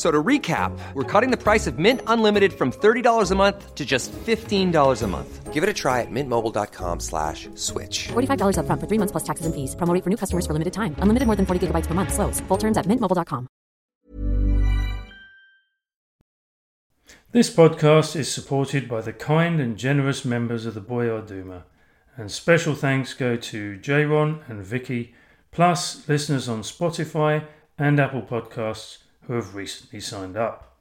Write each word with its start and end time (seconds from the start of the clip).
So 0.00 0.10
to 0.10 0.22
recap, 0.22 0.72
we're 0.94 1.04
cutting 1.04 1.30
the 1.30 1.36
price 1.36 1.66
of 1.66 1.78
Mint 1.78 2.00
Unlimited 2.06 2.54
from 2.54 2.72
$30 2.72 3.30
a 3.30 3.34
month 3.34 3.74
to 3.74 3.84
just 3.84 4.10
$15 4.12 5.02
a 5.02 5.06
month. 5.06 5.52
Give 5.52 5.62
it 5.62 5.68
a 5.68 5.74
try 5.74 6.00
at 6.00 6.10
mintmobile.com 6.10 7.00
slash 7.00 7.50
switch. 7.54 8.08
$45 8.08 8.56
upfront 8.56 8.80
for 8.80 8.86
three 8.88 8.96
months 8.96 9.12
plus 9.12 9.24
taxes 9.24 9.44
and 9.44 9.54
fees. 9.54 9.76
Promo 9.76 9.92
for 10.02 10.08
new 10.08 10.16
customers 10.16 10.46
for 10.46 10.54
limited 10.54 10.72
time. 10.72 10.94
Unlimited 11.04 11.26
more 11.26 11.36
than 11.36 11.44
40 11.44 11.66
gigabytes 11.66 11.86
per 11.86 11.92
month. 11.92 12.14
Slows. 12.14 12.40
Full 12.48 12.56
terms 12.56 12.78
at 12.78 12.86
mintmobile.com. 12.86 13.46
This 17.32 17.54
podcast 17.54 18.16
is 18.16 18.32
supported 18.32 18.88
by 18.88 19.02
the 19.02 19.12
kind 19.12 19.60
and 19.60 19.76
generous 19.76 20.24
members 20.24 20.64
of 20.64 20.72
the 20.72 20.80
Boyar 20.80 21.20
Duma. 21.26 21.64
And 22.16 22.32
special 22.32 22.74
thanks 22.74 23.12
go 23.12 23.36
to 23.36 23.78
Jayron 23.78 24.48
and 24.48 24.64
Vicky, 24.64 25.12
plus 25.50 26.08
listeners 26.08 26.48
on 26.48 26.62
Spotify 26.62 27.44
and 27.76 28.00
Apple 28.00 28.22
Podcasts 28.22 29.09
who 29.22 29.34
have 29.34 29.54
recently 29.54 30.00
signed 30.00 30.36
up. 30.36 30.76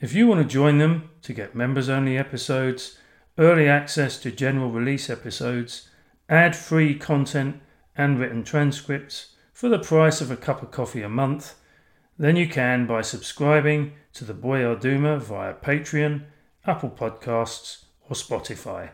If 0.00 0.14
you 0.14 0.26
want 0.26 0.42
to 0.42 0.48
join 0.48 0.78
them 0.78 1.10
to 1.22 1.32
get 1.32 1.54
members 1.54 1.88
only 1.88 2.16
episodes, 2.16 2.98
early 3.36 3.68
access 3.68 4.18
to 4.18 4.30
general 4.30 4.70
release 4.70 5.10
episodes, 5.10 5.88
ad 6.28 6.54
free 6.54 6.94
content, 6.94 7.60
and 7.96 8.18
written 8.18 8.44
transcripts 8.44 9.34
for 9.52 9.68
the 9.68 9.78
price 9.78 10.20
of 10.20 10.30
a 10.30 10.36
cup 10.36 10.62
of 10.62 10.70
coffee 10.70 11.02
a 11.02 11.08
month, 11.08 11.54
then 12.16 12.36
you 12.36 12.48
can 12.48 12.86
by 12.86 13.00
subscribing 13.00 13.92
to 14.12 14.24
the 14.24 14.34
Boyar 14.34 14.76
Duma 14.76 15.18
via 15.18 15.54
Patreon, 15.54 16.24
Apple 16.64 16.90
Podcasts, 16.90 17.84
or 18.08 18.14
Spotify. 18.14 18.90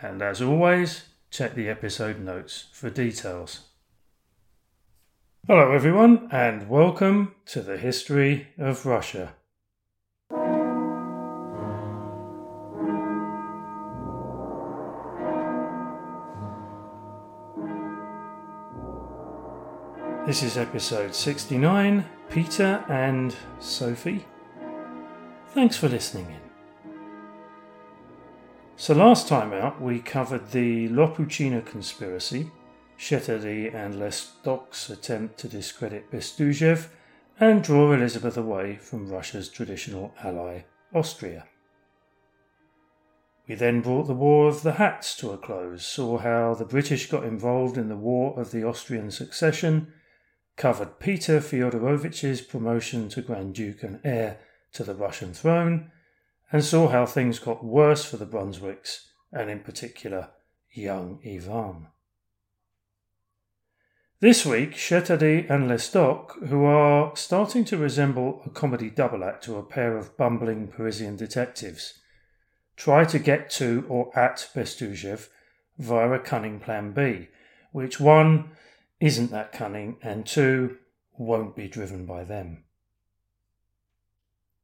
And 0.00 0.22
as 0.22 0.40
always, 0.40 1.06
check 1.30 1.54
the 1.54 1.68
episode 1.68 2.20
notes 2.20 2.66
for 2.72 2.88
details. 2.88 3.69
Hello, 5.48 5.72
everyone, 5.72 6.28
and 6.30 6.68
welcome 6.68 7.34
to 7.46 7.62
the 7.62 7.78
history 7.78 8.48
of 8.58 8.84
Russia. 8.84 9.32
This 20.26 20.42
is 20.42 20.58
episode 20.58 21.14
69 21.14 22.04
Peter 22.28 22.84
and 22.88 23.34
Sophie. 23.58 24.26
Thanks 25.48 25.76
for 25.76 25.88
listening 25.88 26.26
in. 26.26 26.92
So, 28.76 28.94
last 28.94 29.26
time 29.26 29.54
out, 29.54 29.80
we 29.80 30.00
covered 30.00 30.52
the 30.52 30.90
Lopukhina 30.90 31.64
conspiracy 31.64 32.50
Chétardie 33.00 33.74
and 33.74 33.94
Lestocq's 33.94 34.90
attempt 34.90 35.38
to 35.38 35.48
discredit 35.48 36.10
Bestuzhev 36.10 36.90
and 37.40 37.64
draw 37.64 37.94
Elizabeth 37.94 38.36
away 38.36 38.76
from 38.76 39.08
Russia's 39.08 39.48
traditional 39.48 40.12
ally, 40.22 40.64
Austria. 40.94 41.46
We 43.48 43.54
then 43.54 43.80
brought 43.80 44.06
the 44.06 44.12
War 44.12 44.48
of 44.48 44.62
the 44.62 44.72
Hats 44.72 45.16
to 45.16 45.30
a 45.30 45.38
close, 45.38 45.84
saw 45.84 46.18
how 46.18 46.54
the 46.54 46.66
British 46.66 47.10
got 47.10 47.24
involved 47.24 47.78
in 47.78 47.88
the 47.88 47.96
War 47.96 48.38
of 48.38 48.50
the 48.50 48.64
Austrian 48.64 49.10
Succession, 49.10 49.94
covered 50.56 51.00
Peter 51.00 51.40
Fyodorovich's 51.40 52.42
promotion 52.42 53.08
to 53.08 53.22
Grand 53.22 53.54
Duke 53.54 53.82
and 53.82 53.98
heir 54.04 54.40
to 54.74 54.84
the 54.84 54.94
Russian 54.94 55.32
throne, 55.32 55.90
and 56.52 56.62
saw 56.62 56.88
how 56.88 57.06
things 57.06 57.38
got 57.38 57.64
worse 57.64 58.04
for 58.04 58.18
the 58.18 58.26
Brunswicks, 58.26 59.06
and 59.32 59.48
in 59.48 59.60
particular, 59.60 60.28
young 60.74 61.18
Ivan. 61.26 61.86
This 64.20 64.44
week, 64.44 64.72
Chétardie 64.72 65.48
and 65.48 65.66
Lestocq, 65.66 66.48
who 66.48 66.64
are 66.64 67.16
starting 67.16 67.64
to 67.64 67.78
resemble 67.78 68.42
a 68.44 68.50
comedy 68.50 68.90
double 68.90 69.24
act 69.24 69.42
to 69.44 69.56
a 69.56 69.62
pair 69.62 69.96
of 69.96 70.14
bumbling 70.18 70.68
Parisian 70.68 71.16
detectives, 71.16 72.00
try 72.76 73.06
to 73.06 73.18
get 73.18 73.48
to 73.52 73.86
or 73.88 74.10
at 74.14 74.50
Bestuzhev 74.54 75.28
via 75.78 76.10
a 76.10 76.18
cunning 76.18 76.60
plan 76.60 76.92
B, 76.92 77.28
which 77.72 77.98
one 77.98 78.50
isn't 79.00 79.30
that 79.30 79.52
cunning 79.52 79.96
and 80.02 80.26
two 80.26 80.76
won't 81.16 81.56
be 81.56 81.66
driven 81.66 82.04
by 82.04 82.22
them. 82.22 82.64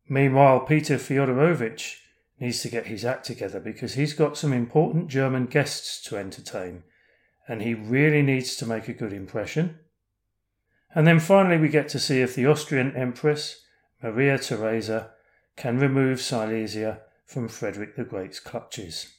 Meanwhile, 0.06 0.60
Peter 0.60 0.98
Fyodorovich 0.98 2.00
needs 2.38 2.60
to 2.60 2.68
get 2.68 2.88
his 2.88 3.06
act 3.06 3.24
together 3.24 3.58
because 3.58 3.94
he's 3.94 4.12
got 4.12 4.36
some 4.36 4.52
important 4.52 5.08
German 5.08 5.46
guests 5.46 6.02
to 6.02 6.18
entertain 6.18 6.82
and 7.48 7.62
he 7.62 7.74
really 7.74 8.22
needs 8.22 8.56
to 8.56 8.66
make 8.66 8.88
a 8.88 8.92
good 8.92 9.12
impression. 9.12 9.78
And 10.94 11.06
then 11.06 11.20
finally, 11.20 11.58
we 11.58 11.68
get 11.68 11.88
to 11.90 11.98
see 11.98 12.20
if 12.20 12.34
the 12.34 12.46
Austrian 12.46 12.96
Empress, 12.96 13.64
Maria 14.02 14.38
Theresa, 14.38 15.10
can 15.56 15.78
remove 15.78 16.20
Silesia 16.20 17.00
from 17.24 17.48
Frederick 17.48 17.96
the 17.96 18.04
Great's 18.04 18.40
clutches. 18.40 19.12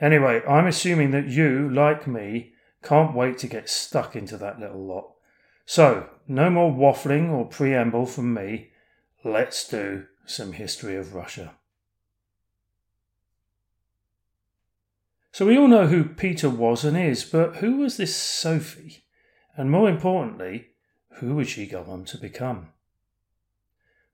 Anyway, 0.00 0.42
I'm 0.48 0.66
assuming 0.66 1.12
that 1.12 1.28
you, 1.28 1.70
like 1.70 2.06
me, 2.06 2.52
can't 2.82 3.14
wait 3.14 3.38
to 3.38 3.46
get 3.46 3.68
stuck 3.68 4.16
into 4.16 4.36
that 4.36 4.58
little 4.58 4.84
lot. 4.84 5.12
So, 5.64 6.08
no 6.26 6.50
more 6.50 6.72
waffling 6.72 7.30
or 7.30 7.46
preamble 7.46 8.06
from 8.06 8.34
me. 8.34 8.70
Let's 9.24 9.68
do 9.68 10.06
some 10.26 10.52
history 10.52 10.96
of 10.96 11.14
Russia. 11.14 11.54
So 15.32 15.46
we 15.46 15.56
all 15.56 15.66
know 15.66 15.86
who 15.86 16.04
Peter 16.04 16.50
was 16.50 16.84
and 16.84 16.94
is, 16.94 17.24
but 17.24 17.56
who 17.56 17.78
was 17.78 17.96
this 17.96 18.14
Sophie? 18.14 19.04
And 19.56 19.70
more 19.70 19.88
importantly, 19.88 20.68
who 21.16 21.34
would 21.36 21.48
she 21.48 21.66
go 21.66 21.84
on 21.84 22.04
to 22.06 22.18
become? 22.18 22.68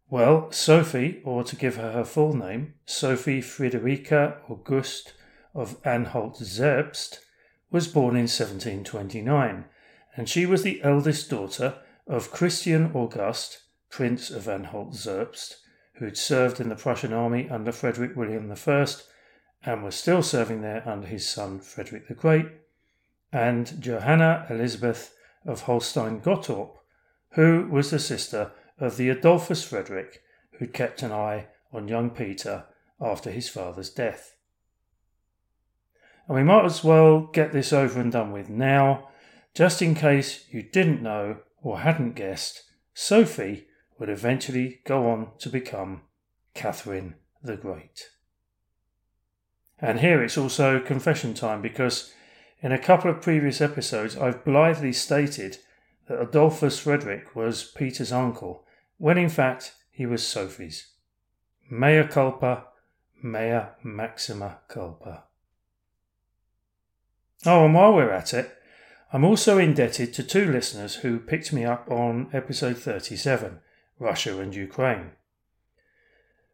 Well, 0.09 0.53
Sophie, 0.53 1.21
or 1.25 1.43
to 1.43 1.57
give 1.57 1.75
her 1.75 1.91
her 1.91 2.05
full 2.05 2.35
name, 2.35 2.75
Sophie 2.87 3.43
Friederike 3.43 4.39
Auguste 4.49 5.13
of 5.55 5.77
Anhalt-Zerbst, 5.85 7.19
was 7.71 7.89
born 7.89 8.15
in 8.15 8.23
1729, 8.23 9.65
and 10.17 10.29
she 10.29 10.47
was 10.47 10.63
the 10.63 10.81
eldest 10.85 11.29
daughter 11.29 11.79
of 12.07 12.31
Christian 12.31 12.93
August, 12.95 13.63
Prince 13.91 14.31
of 14.31 14.49
Anhalt-Zerbst, 14.49 15.57
who 15.95 16.05
had 16.05 16.17
served 16.17 16.61
in 16.61 16.69
the 16.69 16.77
Prussian 16.77 17.13
army 17.13 17.51
under 17.51 17.73
Frederick 17.73 18.17
William 18.17 18.51
I 18.51 18.87
and 19.65 19.83
was 19.83 19.95
still 19.95 20.23
serving 20.23 20.63
there 20.63 20.83
under 20.89 21.07
his 21.07 21.29
son 21.29 21.61
Frederick 21.61 22.09
the 22.09 22.15
Great, 22.15 22.47
and 23.33 23.81
Johanna 23.81 24.47
Elizabeth 24.49 25.15
of 25.45 25.63
Holstein 25.63 26.21
Gottorp, 26.21 26.77
who 27.31 27.67
was 27.71 27.91
the 27.91 27.99
sister 27.99 28.53
of 28.79 28.97
the 28.97 29.09
Adolphus 29.09 29.65
Frederick, 29.65 30.23
who'd 30.59 30.73
kept 30.73 31.03
an 31.03 31.13
eye 31.13 31.49
on 31.73 31.89
young 31.89 32.11
Peter 32.11 32.65
after 33.01 33.31
his 33.31 33.49
father's 33.49 33.91
death. 33.91 34.37
And 36.27 36.37
we 36.37 36.43
might 36.43 36.65
as 36.65 36.85
well 36.85 37.21
get 37.21 37.53
this 37.53 37.73
over 37.73 38.01
and 38.01 38.13
done 38.13 38.33
with 38.33 38.49
now. 38.49 39.09
Just 39.55 39.81
in 39.81 39.95
case 39.95 40.45
you 40.51 40.63
didn't 40.63 41.03
know 41.03 41.39
or 41.63 41.81
hadn't 41.81 42.13
guessed, 42.13 42.65
Sophie 42.95 43.67
would 43.99 44.09
eventually 44.09 44.81
go 44.85 45.11
on 45.11 45.31
to 45.39 45.49
become 45.49 46.03
Catherine 46.55 47.15
the 47.43 47.57
Great. 47.57 48.11
And 49.81 50.01
here 50.01 50.23
it's 50.23 50.39
also 50.39 50.81
confession 50.81 51.35
time 51.35 51.63
because 51.63 52.13
in 52.61 52.73
a 52.73 52.79
couple 52.79 53.11
of 53.11 53.23
previous 53.23 53.61
episodes 53.61 54.17
I've 54.17 54.45
blithely 54.45 54.93
stated 54.93 55.59
that 56.09 56.21
Adolphus 56.21 56.81
Frederick 56.81 57.37
was 57.37 57.65
Peter's 57.65 58.13
uncle, 58.13 58.65
when 58.97 59.19
in 59.19 59.29
fact 59.29 59.75
he 59.91 60.07
was 60.07 60.27
Sophie's. 60.27 60.89
Mea 61.71 62.05
culpa, 62.05 62.65
mea 63.23 63.67
maxima 63.85 64.59
culpa. 64.69 65.25
Oh, 67.47 67.67
and 67.67 67.75
while 67.75 67.95
we're 67.95 68.11
at 68.11 68.35
it, 68.35 68.55
I'm 69.13 69.25
also 69.25 69.59
indebted 69.59 70.13
to 70.15 70.23
two 70.23 70.51
listeners 70.51 70.97
who 70.97 71.19
picked 71.19 71.53
me 71.53 71.65
up 71.65 71.91
on 71.91 72.29
episode 72.33 72.79
37 72.79 73.61
Russia 73.99 74.41
and 74.41 74.55
Ukraine. 74.55 75.13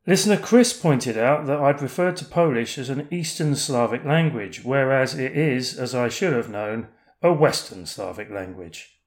Listener 0.06 0.36
Chris 0.36 0.74
pointed 0.74 1.16
out 1.16 1.46
that 1.46 1.60
I'd 1.60 1.80
referred 1.80 2.16
to 2.16 2.26
Polish 2.26 2.76
as 2.76 2.90
an 2.90 3.08
Eastern 3.10 3.56
Slavic 3.56 4.04
language, 4.04 4.62
whereas 4.62 5.14
it 5.18 5.34
is, 5.34 5.78
as 5.78 5.94
I 5.94 6.10
should 6.10 6.34
have 6.34 6.50
known, 6.50 6.88
a 7.22 7.32
Western 7.32 7.86
Slavic 7.86 8.30
language. 8.30 8.98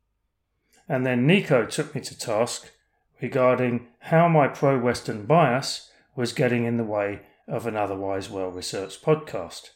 And 0.89 1.05
then 1.05 1.27
Nico 1.27 1.65
took 1.65 1.93
me 1.93 2.01
to 2.01 2.17
task 2.17 2.71
regarding 3.21 3.87
how 3.99 4.27
my 4.27 4.47
pro 4.47 4.79
Western 4.79 5.27
bias 5.27 5.91
was 6.15 6.33
getting 6.33 6.65
in 6.65 6.77
the 6.77 6.83
way 6.83 7.21
of 7.47 7.67
an 7.67 7.75
otherwise 7.75 8.27
well 8.27 8.49
researched 8.49 9.03
podcast. 9.03 9.69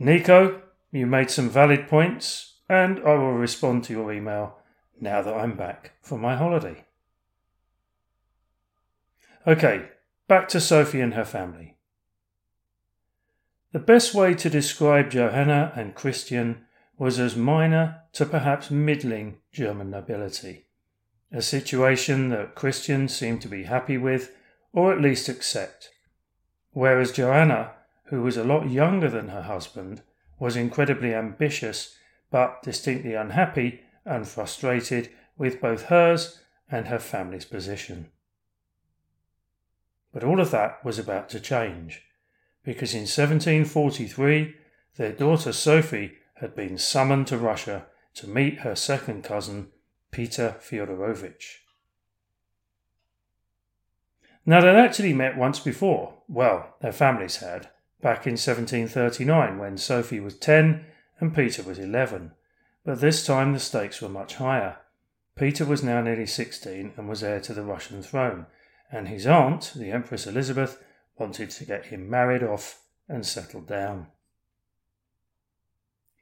Nico, 0.00 0.62
you 0.90 1.06
made 1.06 1.30
some 1.30 1.48
valid 1.48 1.86
points, 1.86 2.54
and 2.68 2.98
I 2.98 3.14
will 3.14 3.34
respond 3.34 3.84
to 3.84 3.92
your 3.92 4.12
email 4.12 4.58
now 5.00 5.22
that 5.22 5.34
I'm 5.34 5.56
back 5.56 5.92
from 6.02 6.20
my 6.20 6.34
holiday. 6.34 6.84
Okay, 9.46 9.90
back 10.26 10.48
to 10.48 10.60
Sophie 10.60 11.02
and 11.02 11.12
her 11.12 11.24
family. 11.24 11.76
The 13.72 13.78
best 13.78 14.14
way 14.14 14.32
to 14.34 14.48
describe 14.48 15.10
Johanna 15.10 15.70
and 15.76 15.94
Christian 15.94 16.64
was 16.96 17.18
as 17.18 17.36
minor 17.36 18.02
to 18.14 18.24
perhaps 18.24 18.70
middling 18.70 19.36
German 19.52 19.90
nobility, 19.90 20.64
a 21.30 21.42
situation 21.42 22.30
that 22.30 22.54
Christian 22.54 23.06
seemed 23.06 23.42
to 23.42 23.48
be 23.48 23.64
happy 23.64 23.98
with 23.98 24.34
or 24.72 24.92
at 24.92 25.02
least 25.02 25.28
accept, 25.28 25.90
whereas 26.70 27.12
Johanna, 27.12 27.72
who 28.06 28.22
was 28.22 28.38
a 28.38 28.44
lot 28.44 28.70
younger 28.70 29.10
than 29.10 29.28
her 29.28 29.42
husband, 29.42 30.00
was 30.38 30.56
incredibly 30.56 31.12
ambitious 31.12 31.98
but 32.30 32.62
distinctly 32.62 33.12
unhappy 33.12 33.82
and 34.06 34.26
frustrated 34.26 35.10
with 35.36 35.60
both 35.60 35.84
hers 35.84 36.40
and 36.70 36.88
her 36.88 36.98
family's 36.98 37.44
position. 37.44 38.10
But 40.14 40.22
all 40.24 40.40
of 40.40 40.52
that 40.52 40.82
was 40.84 40.98
about 40.98 41.28
to 41.30 41.40
change, 41.40 42.04
because 42.62 42.94
in 42.94 43.00
1743 43.00 44.54
their 44.96 45.12
daughter 45.12 45.52
Sophie 45.52 46.12
had 46.36 46.54
been 46.54 46.78
summoned 46.78 47.26
to 47.26 47.36
Russia 47.36 47.86
to 48.14 48.28
meet 48.28 48.60
her 48.60 48.76
second 48.76 49.24
cousin, 49.24 49.72
Peter 50.12 50.54
Fyodorovich. 50.60 51.58
Now, 54.46 54.60
they'd 54.60 54.76
actually 54.76 55.14
met 55.14 55.36
once 55.36 55.58
before. 55.58 56.14
Well, 56.28 56.76
their 56.80 56.92
families 56.92 57.36
had, 57.36 57.70
back 58.00 58.26
in 58.26 58.32
1739 58.34 59.58
when 59.58 59.76
Sophie 59.78 60.20
was 60.20 60.38
10 60.38 60.84
and 61.18 61.34
Peter 61.34 61.62
was 61.62 61.78
11. 61.78 62.32
But 62.84 63.00
this 63.00 63.26
time 63.26 63.52
the 63.52 63.58
stakes 63.58 64.00
were 64.00 64.08
much 64.08 64.36
higher. 64.36 64.76
Peter 65.34 65.64
was 65.64 65.82
now 65.82 66.00
nearly 66.00 66.26
16 66.26 66.92
and 66.96 67.08
was 67.08 67.24
heir 67.24 67.40
to 67.40 67.54
the 67.54 67.62
Russian 67.62 68.02
throne, 68.02 68.46
and 68.90 69.08
his 69.08 69.26
aunt, 69.26 69.72
the 69.74 69.90
Empress 69.90 70.26
Elizabeth, 70.26 70.82
wanted 71.18 71.50
to 71.50 71.64
get 71.64 71.86
him 71.86 72.08
married 72.08 72.42
off 72.42 72.82
and 73.08 73.24
settled 73.24 73.66
down. 73.66 74.08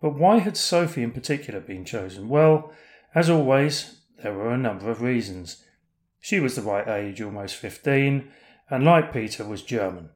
But 0.01 0.15
why 0.15 0.39
had 0.39 0.57
Sophie 0.57 1.03
in 1.03 1.13
particular 1.13 1.61
been 1.61 1.85
chosen? 1.85 2.29
Well, 2.29 2.73
as 3.15 3.31
always, 3.31 4.01
there 4.23 4.35
were 4.35 4.51
a 4.51 4.59
number 4.59 4.91
of 4.91 5.01
reasons. 5.01 5.65
She 6.21 6.41
was 6.41 6.57
the 6.57 6.63
right 6.63 6.89
age, 6.89 7.21
almost 7.21 7.57
15, 7.57 8.29
and 8.71 8.85
like 8.85 9.13
Peter, 9.13 9.45
was 9.45 9.63
German. 9.63 10.11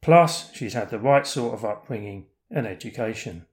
Plus, 0.00 0.52
she'd 0.54 0.72
had 0.72 0.90
the 0.90 0.98
right 0.98 1.26
sort 1.26 1.54
of 1.54 1.64
upbringing 1.64 2.26
and 2.50 2.66
education. 2.66 3.46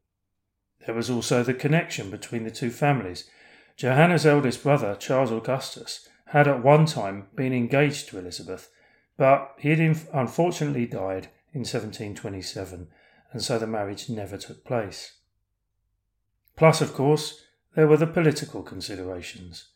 There 0.85 0.95
was 0.95 1.09
also 1.09 1.43
the 1.43 1.53
connection 1.53 2.09
between 2.09 2.43
the 2.43 2.51
two 2.51 2.71
families. 2.71 3.29
Johanna's 3.75 4.25
eldest 4.25 4.63
brother, 4.63 4.95
Charles 4.95 5.31
Augustus, 5.31 6.07
had 6.29 6.47
at 6.47 6.63
one 6.63 6.85
time 6.85 7.27
been 7.35 7.53
engaged 7.53 8.09
to 8.09 8.17
Elizabeth, 8.17 8.71
but 9.17 9.53
he 9.57 9.69
had 9.69 9.79
unfortunately 10.13 10.85
died 10.85 11.29
in 11.53 11.61
1727, 11.61 12.87
and 13.31 13.41
so 13.41 13.57
the 13.57 13.67
marriage 13.67 14.09
never 14.09 14.37
took 14.37 14.63
place. 14.63 15.17
Plus, 16.55 16.81
of 16.81 16.93
course, 16.93 17.43
there 17.75 17.87
were 17.87 17.97
the 17.97 18.07
political 18.07 18.63
considerations. 18.63 19.69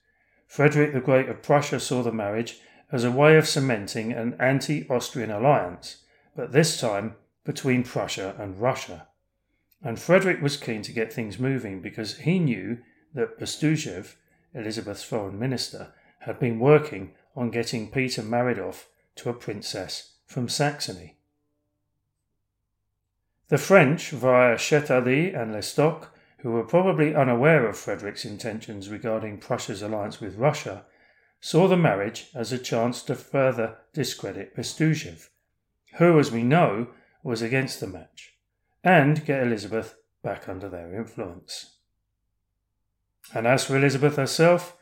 Frederick 0.47 0.93
the 0.93 0.99
Great 0.99 1.29
of 1.29 1.41
Prussia 1.41 1.79
saw 1.79 2.03
the 2.03 2.11
marriage 2.11 2.59
as 2.91 3.03
a 3.03 3.11
way 3.11 3.37
of 3.37 3.47
cementing 3.47 4.11
an 4.11 4.35
anti 4.39 4.87
Austrian 4.89 5.31
alliance 5.31 6.03
but 6.35 6.51
this 6.51 6.79
time 6.79 7.15
between 7.43 7.83
Prussia 7.83 8.35
and 8.39 8.59
Russia. 8.59 9.07
And 9.83 9.99
Frederick 9.99 10.41
was 10.41 10.57
keen 10.57 10.81
to 10.83 10.93
get 10.93 11.11
things 11.11 11.39
moving 11.39 11.81
because 11.81 12.19
he 12.19 12.39
knew 12.39 12.79
that 13.13 13.39
Bestuzhev, 13.39 14.15
Elizabeth's 14.53 15.03
foreign 15.03 15.37
minister, 15.37 15.93
had 16.25 16.39
been 16.39 16.59
working 16.59 17.13
on 17.35 17.49
getting 17.49 17.89
Peter 17.89 18.21
married 18.21 18.59
off 18.59 18.89
to 19.15 19.29
a 19.29 19.33
princess 19.33 20.13
from 20.25 20.49
Saxony. 20.49 21.17
The 23.49 23.57
French, 23.57 24.11
via 24.11 24.55
Chétardie 24.55 25.39
and 25.39 25.53
Lestocq, 25.53 26.07
who 26.39 26.51
were 26.51 26.63
probably 26.63 27.15
unaware 27.15 27.67
of 27.67 27.77
Frederick's 27.77 28.25
intentions 28.25 28.89
regarding 28.89 29.37
Prussia's 29.37 29.81
alliance 29.81 30.19
with 30.19 30.35
Russia, 30.35 30.85
saw 31.39 31.67
the 31.67 31.77
marriage 31.77 32.29
as 32.33 32.51
a 32.51 32.57
chance 32.57 33.01
to 33.03 33.15
further 33.15 33.77
discredit 33.93 34.55
Bestuzhev 34.55 35.29
who, 35.95 36.19
as 36.19 36.31
we 36.31 36.43
know, 36.43 36.87
was 37.23 37.41
against 37.41 37.79
the 37.79 37.87
match, 37.87 38.33
and 38.83 39.25
get 39.25 39.43
Elizabeth 39.43 39.95
back 40.23 40.49
under 40.49 40.69
their 40.69 40.95
influence. 40.95 41.77
And 43.33 43.47
as 43.47 43.65
for 43.65 43.77
Elizabeth 43.77 44.15
herself, 44.15 44.75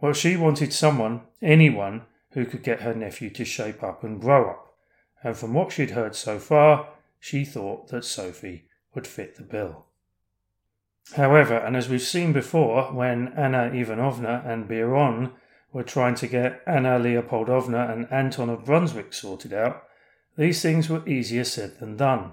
well, 0.00 0.12
she 0.12 0.36
wanted 0.36 0.72
someone, 0.72 1.22
anyone, 1.42 2.02
who 2.32 2.44
could 2.44 2.62
get 2.62 2.82
her 2.82 2.94
nephew 2.94 3.30
to 3.30 3.44
shape 3.44 3.82
up 3.82 4.04
and 4.04 4.20
grow 4.20 4.50
up, 4.50 4.74
and 5.22 5.36
from 5.36 5.54
what 5.54 5.72
she'd 5.72 5.90
heard 5.90 6.14
so 6.14 6.38
far, 6.38 6.88
she 7.18 7.44
thought 7.44 7.88
that 7.88 8.04
Sophie 8.04 8.66
would 8.94 9.06
fit 9.06 9.36
the 9.36 9.42
bill. 9.42 9.86
However, 11.14 11.56
and 11.56 11.76
as 11.76 11.88
we've 11.88 12.00
seen 12.00 12.32
before, 12.32 12.84
when 12.92 13.28
Anna 13.36 13.70
Ivanovna 13.74 14.42
and 14.46 14.68
Biron 14.68 15.32
were 15.72 15.82
trying 15.82 16.14
to 16.16 16.26
get 16.26 16.62
Anna 16.66 16.98
Leopoldovna 16.98 17.90
and 17.90 18.10
Anton 18.12 18.48
of 18.48 18.64
Brunswick 18.64 19.12
sorted 19.12 19.52
out, 19.52 19.84
these 20.36 20.62
things 20.62 20.88
were 20.88 21.06
easier 21.08 21.44
said 21.44 21.78
than 21.78 21.96
done. 21.96 22.32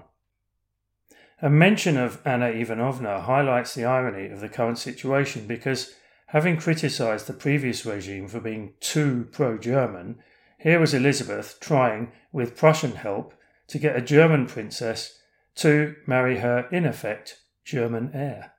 A 1.42 1.50
mention 1.50 1.96
of 1.96 2.20
Anna 2.24 2.48
Ivanovna 2.48 3.20
highlights 3.20 3.74
the 3.74 3.84
irony 3.84 4.28
of 4.28 4.40
the 4.40 4.48
current 4.48 4.78
situation 4.78 5.46
because, 5.46 5.94
having 6.28 6.56
criticised 6.56 7.26
the 7.26 7.32
previous 7.32 7.86
regime 7.86 8.28
for 8.28 8.40
being 8.40 8.74
too 8.80 9.26
pro 9.32 9.56
German, 9.56 10.18
here 10.58 10.80
was 10.80 10.92
Elizabeth 10.92 11.58
trying, 11.60 12.12
with 12.32 12.56
Prussian 12.56 12.92
help, 12.92 13.34
to 13.68 13.78
get 13.78 13.96
a 13.96 14.02
German 14.02 14.46
princess 14.46 15.20
to 15.54 15.96
marry 16.06 16.38
her, 16.38 16.68
in 16.70 16.84
effect, 16.84 17.40
German 17.64 18.10
heir. 18.12 18.52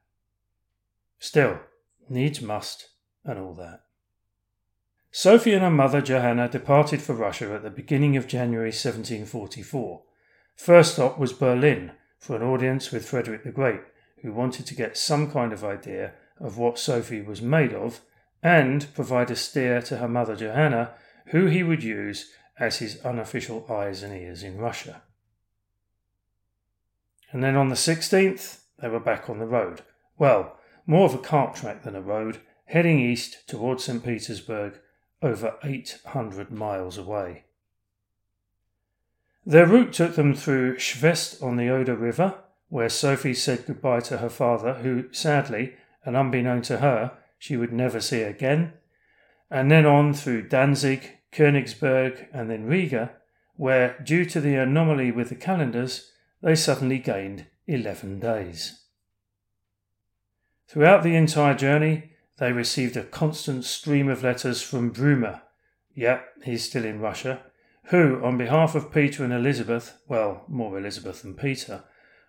Still, 1.20 1.60
needs 2.10 2.42
must, 2.42 2.90
and 3.24 3.38
all 3.38 3.54
that. 3.54 3.82
Sophie 5.12 5.54
and 5.54 5.64
her 5.64 5.70
mother 5.70 6.02
Johanna 6.02 6.50
departed 6.50 7.02
for 7.02 7.14
Russia 7.14 7.54
at 7.54 7.64
the 7.64 7.70
beginning 7.70 8.18
of 8.18 8.28
January 8.28 8.70
1744. 8.70 10.02
First 10.56 10.94
stop 10.94 11.20
was 11.20 11.34
Berlin 11.34 11.92
for 12.18 12.36
an 12.36 12.44
audience 12.44 12.92
with 12.92 13.08
Frederick 13.08 13.44
the 13.44 13.52
Great, 13.52 13.82
who 14.22 14.34
wanted 14.34 14.66
to 14.66 14.76
get 14.76 14.98
some 14.98 15.32
kind 15.32 15.54
of 15.54 15.64
idea 15.64 16.14
of 16.40 16.58
what 16.58 16.80
Sophie 16.80 17.22
was 17.22 17.42
made 17.42 17.74
of 17.74 18.02
and 18.42 18.88
provide 18.94 19.30
a 19.32 19.36
steer 19.36 19.82
to 19.82 19.98
her 19.98 20.08
mother 20.08 20.36
Johanna, 20.36 20.92
who 21.28 21.48
he 21.48 21.64
would 21.64 21.84
use 21.84 22.32
as 22.60 22.78
his 22.78 23.00
unofficial 23.04 23.66
eyes 23.70 24.04
and 24.04 24.14
ears 24.14 24.44
in 24.44 24.58
Russia. 24.58 25.02
And 27.32 27.44
then 27.44 27.56
on 27.56 27.70
the 27.70 27.76
16th, 27.76 28.60
they 28.82 28.90
were 28.90 29.00
back 29.00 29.30
on 29.30 29.40
the 29.40 29.46
road. 29.46 29.82
Well, 30.18 30.58
more 30.86 31.06
of 31.06 31.14
a 31.14 31.20
cart 31.20 31.56
track 31.56 31.84
than 31.84 31.96
a 31.96 32.02
road, 32.02 32.40
heading 32.66 33.00
east 33.00 33.48
towards 33.48 33.84
St. 33.84 34.04
Petersburg 34.04 34.80
over 35.22 35.56
800 35.64 36.52
miles 36.52 36.98
away. 36.98 37.44
Their 39.46 39.68
route 39.68 39.94
took 39.94 40.16
them 40.16 40.34
through 40.34 40.78
Schwedt 40.78 41.42
on 41.42 41.58
the 41.58 41.70
Oder 41.70 41.96
River, 41.96 42.36
where 42.70 42.90
Sophie 42.90 43.34
said 43.34 43.66
goodbye 43.66 44.02
to 44.02 44.18
her 44.18 44.30
father, 44.30 44.76
who 44.76 45.12
sadly, 45.12 45.74
and 46.10 46.18
unbeknown 46.18 46.60
to 46.60 46.80
her, 46.80 47.12
she 47.38 47.56
would 47.56 47.72
never 47.72 48.02
see 48.02 48.24
again, 48.24 48.74
and 49.52 49.70
then 49.70 49.86
on 49.86 50.12
through 50.12 50.42
Danzig, 50.42 51.20
Königsberg, 51.32 52.26
and 52.34 52.50
then 52.50 52.66
Riga, 52.66 53.12
where, 53.58 53.96
due 54.04 54.26
to 54.26 54.42
the 54.42 54.56
anomaly 54.56 55.12
with 55.12 55.30
the 55.30 55.36
calendars, 55.36 56.12
they 56.42 56.56
suddenly 56.56 56.98
gained 56.98 57.46
11 57.68 58.20
days. 58.20 58.86
Throughout 60.68 61.04
the 61.04 61.16
entire 61.16 61.54
journey, 61.54 62.14
they 62.40 62.52
received 62.54 62.98
a 62.98 63.04
constant 63.04 63.64
stream 63.64 64.10
of 64.10 64.24
letters 64.24 64.64
from 64.64 64.92
Brümmer. 64.92 65.42
Yep, 65.94 66.26
he's 66.44 66.64
still 66.64 66.86
in 66.86 67.00
Russia, 67.02 67.44
who, 67.92 68.20
on 68.26 68.36
behalf 68.36 68.74
of 68.74 68.92
Peter 68.92 69.24
and 69.24 69.34
Elizabeth, 69.34 69.96
well, 70.08 70.44
more 70.48 70.76
Elizabeth 70.76 71.22
than 71.22 71.36
Peter, 71.36 71.84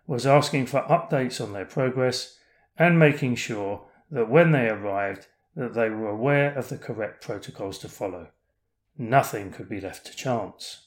was 0.06 0.26
asking 0.26 0.66
for 0.66 0.82
updates 0.82 1.42
on 1.42 1.54
their 1.54 1.64
progress 1.64 2.36
and 2.78 2.98
making 2.98 3.36
sure 3.36 3.86
that 4.10 4.30
when 4.30 4.52
they 4.52 4.68
arrived 4.68 5.26
that 5.56 5.74
they 5.74 5.90
were 5.90 6.08
aware 6.08 6.56
of 6.56 6.68
the 6.68 6.78
correct 6.78 7.22
protocols 7.22 7.78
to 7.78 7.88
follow. 7.88 8.28
Nothing 8.96 9.50
could 9.50 9.68
be 9.68 9.80
left 9.80 10.06
to 10.06 10.16
chance. 10.16 10.86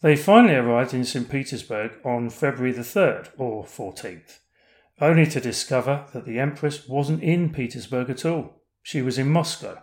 They 0.00 0.16
finally 0.16 0.54
arrived 0.54 0.94
in 0.94 1.04
St. 1.04 1.28
Petersburg 1.28 1.92
on 2.04 2.30
February 2.30 2.72
the 2.72 2.82
3rd 2.82 3.30
or 3.38 3.64
14th, 3.64 4.38
only 5.00 5.26
to 5.26 5.40
discover 5.40 6.06
that 6.12 6.26
the 6.26 6.38
Empress 6.38 6.86
wasn't 6.86 7.22
in 7.22 7.52
Petersburg 7.52 8.10
at 8.10 8.24
all. 8.24 8.62
She 8.82 9.02
was 9.02 9.18
in 9.18 9.30
Moscow. 9.30 9.82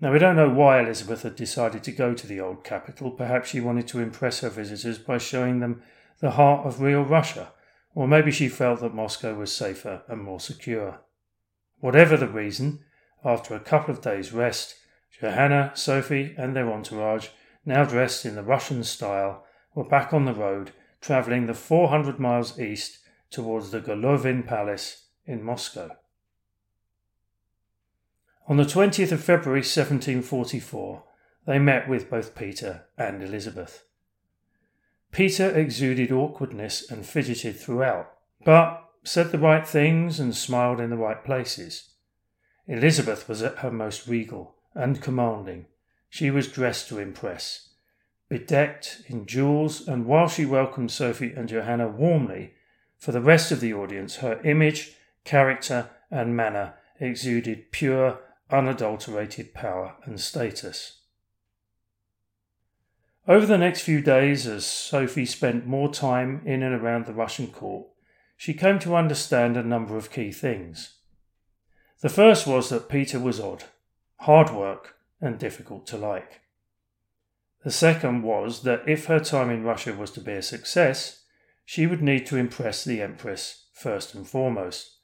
Now, 0.00 0.12
we 0.12 0.18
don't 0.18 0.36
know 0.36 0.50
why 0.50 0.80
Elizabeth 0.80 1.22
had 1.22 1.36
decided 1.36 1.84
to 1.84 1.92
go 1.92 2.14
to 2.14 2.26
the 2.26 2.40
old 2.40 2.64
capital. 2.64 3.10
Perhaps 3.10 3.50
she 3.50 3.60
wanted 3.60 3.86
to 3.88 4.00
impress 4.00 4.40
her 4.40 4.50
visitors 4.50 4.98
by 4.98 5.18
showing 5.18 5.60
them 5.60 5.82
the 6.24 6.30
heart 6.30 6.64
of 6.64 6.80
real 6.80 7.02
Russia, 7.02 7.52
or 7.94 8.08
maybe 8.08 8.30
she 8.30 8.48
felt 8.48 8.80
that 8.80 8.94
Moscow 8.94 9.34
was 9.34 9.54
safer 9.54 10.04
and 10.08 10.22
more 10.22 10.40
secure. 10.40 11.02
Whatever 11.80 12.16
the 12.16 12.26
reason, 12.26 12.82
after 13.22 13.54
a 13.54 13.60
couple 13.60 13.92
of 13.92 14.00
days' 14.00 14.32
rest, 14.32 14.74
Johanna, 15.20 15.72
Sophie, 15.74 16.34
and 16.38 16.56
their 16.56 16.72
entourage, 16.72 17.28
now 17.66 17.84
dressed 17.84 18.24
in 18.24 18.36
the 18.36 18.42
Russian 18.42 18.84
style, 18.84 19.44
were 19.74 19.84
back 19.84 20.14
on 20.14 20.24
the 20.24 20.32
road, 20.32 20.70
travelling 21.02 21.44
the 21.44 21.52
400 21.52 22.18
miles 22.18 22.58
east 22.58 23.00
towards 23.28 23.70
the 23.70 23.82
Golovin 23.82 24.46
Palace 24.46 25.08
in 25.26 25.42
Moscow. 25.42 25.90
On 28.48 28.56
the 28.56 28.64
20th 28.64 29.12
of 29.12 29.22
February 29.22 29.60
1744, 29.60 31.04
they 31.46 31.58
met 31.58 31.86
with 31.86 32.08
both 32.08 32.34
Peter 32.34 32.86
and 32.96 33.22
Elizabeth. 33.22 33.84
Peter 35.14 35.56
exuded 35.56 36.10
awkwardness 36.10 36.90
and 36.90 37.06
fidgeted 37.06 37.56
throughout, 37.56 38.12
but 38.44 38.90
said 39.04 39.30
the 39.30 39.38
right 39.38 39.66
things 39.66 40.18
and 40.18 40.34
smiled 40.34 40.80
in 40.80 40.90
the 40.90 40.96
right 40.96 41.24
places. 41.24 41.90
Elizabeth 42.66 43.28
was 43.28 43.40
at 43.40 43.58
her 43.58 43.70
most 43.70 44.08
regal 44.08 44.56
and 44.74 45.00
commanding. 45.00 45.66
She 46.10 46.32
was 46.32 46.48
dressed 46.48 46.88
to 46.88 46.98
impress, 46.98 47.68
bedecked 48.28 49.02
in 49.06 49.24
jewels, 49.24 49.86
and 49.86 50.04
while 50.04 50.28
she 50.28 50.44
welcomed 50.44 50.90
Sophie 50.90 51.32
and 51.32 51.48
Johanna 51.48 51.86
warmly, 51.86 52.54
for 52.98 53.12
the 53.12 53.20
rest 53.20 53.52
of 53.52 53.60
the 53.60 53.72
audience 53.72 54.16
her 54.16 54.40
image, 54.42 54.96
character, 55.22 55.90
and 56.10 56.36
manner 56.36 56.74
exuded 56.98 57.70
pure 57.70 58.18
unadulterated 58.50 59.54
power 59.54 59.94
and 60.04 60.18
status. 60.18 61.02
Over 63.26 63.46
the 63.46 63.56
next 63.56 63.80
few 63.80 64.02
days, 64.02 64.46
as 64.46 64.66
Sophie 64.66 65.24
spent 65.24 65.66
more 65.66 65.90
time 65.90 66.42
in 66.44 66.62
and 66.62 66.74
around 66.74 67.06
the 67.06 67.14
Russian 67.14 67.46
court, 67.46 67.86
she 68.36 68.52
came 68.52 68.78
to 68.80 68.96
understand 68.96 69.56
a 69.56 69.62
number 69.62 69.96
of 69.96 70.10
key 70.10 70.30
things. 70.30 70.96
The 72.00 72.10
first 72.10 72.46
was 72.46 72.68
that 72.68 72.90
Peter 72.90 73.18
was 73.18 73.40
odd, 73.40 73.64
hard 74.20 74.50
work, 74.50 74.96
and 75.22 75.38
difficult 75.38 75.86
to 75.86 75.96
like. 75.96 76.42
The 77.64 77.70
second 77.70 78.22
was 78.22 78.62
that 78.64 78.86
if 78.86 79.06
her 79.06 79.20
time 79.20 79.48
in 79.48 79.64
Russia 79.64 79.94
was 79.94 80.10
to 80.12 80.20
be 80.20 80.32
a 80.32 80.42
success, 80.42 81.22
she 81.64 81.86
would 81.86 82.02
need 82.02 82.26
to 82.26 82.36
impress 82.36 82.84
the 82.84 83.00
Empress 83.00 83.68
first 83.72 84.14
and 84.14 84.28
foremost. 84.28 84.98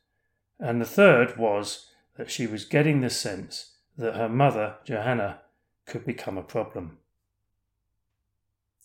And 0.59 0.79
the 0.79 0.85
third 0.85 1.39
was 1.39 1.87
that 2.19 2.31
she 2.31 2.47
was 2.47 2.67
getting 2.67 3.00
the 3.00 3.09
sense 3.09 3.77
that 3.97 4.17
her 4.17 4.29
mother, 4.29 4.77
Johanna, 4.85 5.41
could 5.87 6.05
become 6.05 6.37
a 6.37 6.43
problem. 6.43 6.99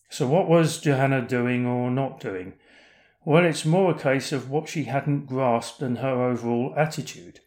So, 0.09 0.27
what 0.27 0.47
was 0.47 0.79
Johanna 0.79 1.21
doing 1.21 1.65
or 1.65 1.89
not 1.89 2.19
doing? 2.19 2.53
Well, 3.23 3.43
it's 3.43 3.65
more 3.65 3.91
a 3.91 3.99
case 3.99 4.31
of 4.31 4.49
what 4.49 4.69
she 4.69 4.83
hadn't 4.83 5.25
grasped 5.25 5.81
and 5.81 5.97
her 5.97 6.23
overall 6.23 6.73
attitude. 6.77 7.39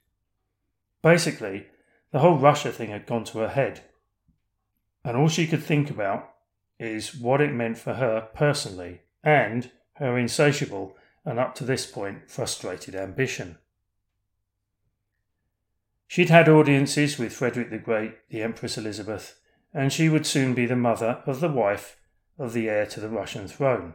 Basically, 1.03 1.67
the 2.11 2.19
whole 2.19 2.37
Russia 2.37 2.73
thing 2.73 2.91
had 2.91 3.07
gone 3.07 3.25
to 3.25 3.39
her 3.39 3.49
head, 3.49 3.83
and 5.05 5.17
all 5.17 5.29
she 5.29 5.47
could 5.47 5.63
think 5.63 5.89
about 5.89 6.31
is 6.79 7.15
what 7.15 7.41
it 7.41 7.53
meant 7.53 7.79
for 7.79 7.95
her 7.95 8.29
personally 8.35 9.03
and 9.23 9.71
her 9.95 10.19
insatiable 10.19 10.97
and 11.25 11.39
up 11.39 11.55
to 11.55 11.65
this 11.65 11.87
point 11.87 12.31
frustrated 12.31 12.95
ambition. 12.95 13.59
She'd 16.07 16.31
had 16.31 16.49
audiences 16.49 17.19
with 17.19 17.35
Frederick 17.35 17.71
the 17.71 17.79
Great, 17.79 18.29
the 18.31 18.43
Empress 18.43 18.79
Elizabeth, 18.79 19.39
and 19.75 19.93
she 19.93 20.09
would 20.09 20.27
soon 20.27 20.55
be 20.55 20.65
the 20.65 20.75
mother 20.75 21.23
of 21.27 21.41
the 21.41 21.51
wife 21.51 21.98
of 22.39 22.53
the 22.53 22.69
heir 22.69 22.87
to 22.87 23.01
the 23.01 23.09
Russian 23.09 23.49
throne. 23.49 23.95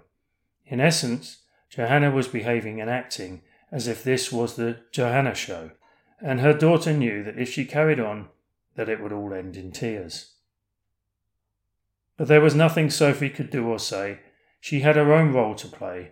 In 0.65 0.79
essence, 0.79 1.43
Johanna 1.69 2.11
was 2.11 2.27
behaving 2.27 2.79
and 2.81 2.89
acting 2.89 3.41
as 3.71 3.87
if 3.87 4.03
this 4.03 4.31
was 4.31 4.55
the 4.55 4.79
Johanna 4.91 5.33
show, 5.33 5.71
and 6.21 6.39
her 6.39 6.53
daughter 6.53 6.93
knew 6.93 7.23
that 7.23 7.39
if 7.39 7.51
she 7.51 7.65
carried 7.65 7.99
on, 7.99 8.29
that 8.75 8.89
it 8.89 9.01
would 9.01 9.11
all 9.11 9.33
end 9.33 9.57
in 9.57 9.71
tears. 9.71 10.33
But 12.17 12.27
there 12.27 12.41
was 12.41 12.53
nothing 12.53 12.89
Sophie 12.89 13.29
could 13.29 13.49
do 13.49 13.67
or 13.67 13.79
say. 13.79 14.19
She 14.59 14.81
had 14.81 14.95
her 14.95 15.13
own 15.13 15.33
role 15.33 15.55
to 15.55 15.67
play, 15.67 16.11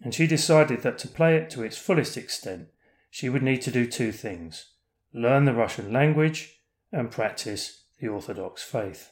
and 0.00 0.14
she 0.14 0.26
decided 0.26 0.82
that 0.82 0.98
to 0.98 1.08
play 1.08 1.36
it 1.36 1.50
to 1.50 1.62
its 1.62 1.76
fullest 1.76 2.16
extent, 2.16 2.68
she 3.10 3.28
would 3.28 3.42
need 3.42 3.62
to 3.62 3.70
do 3.70 3.86
two 3.86 4.12
things 4.12 4.66
learn 5.12 5.44
the 5.44 5.52
Russian 5.52 5.92
language, 5.92 6.60
and 6.92 7.10
practice 7.10 7.84
the 7.98 8.06
Orthodox 8.08 8.62
faith. 8.62 9.10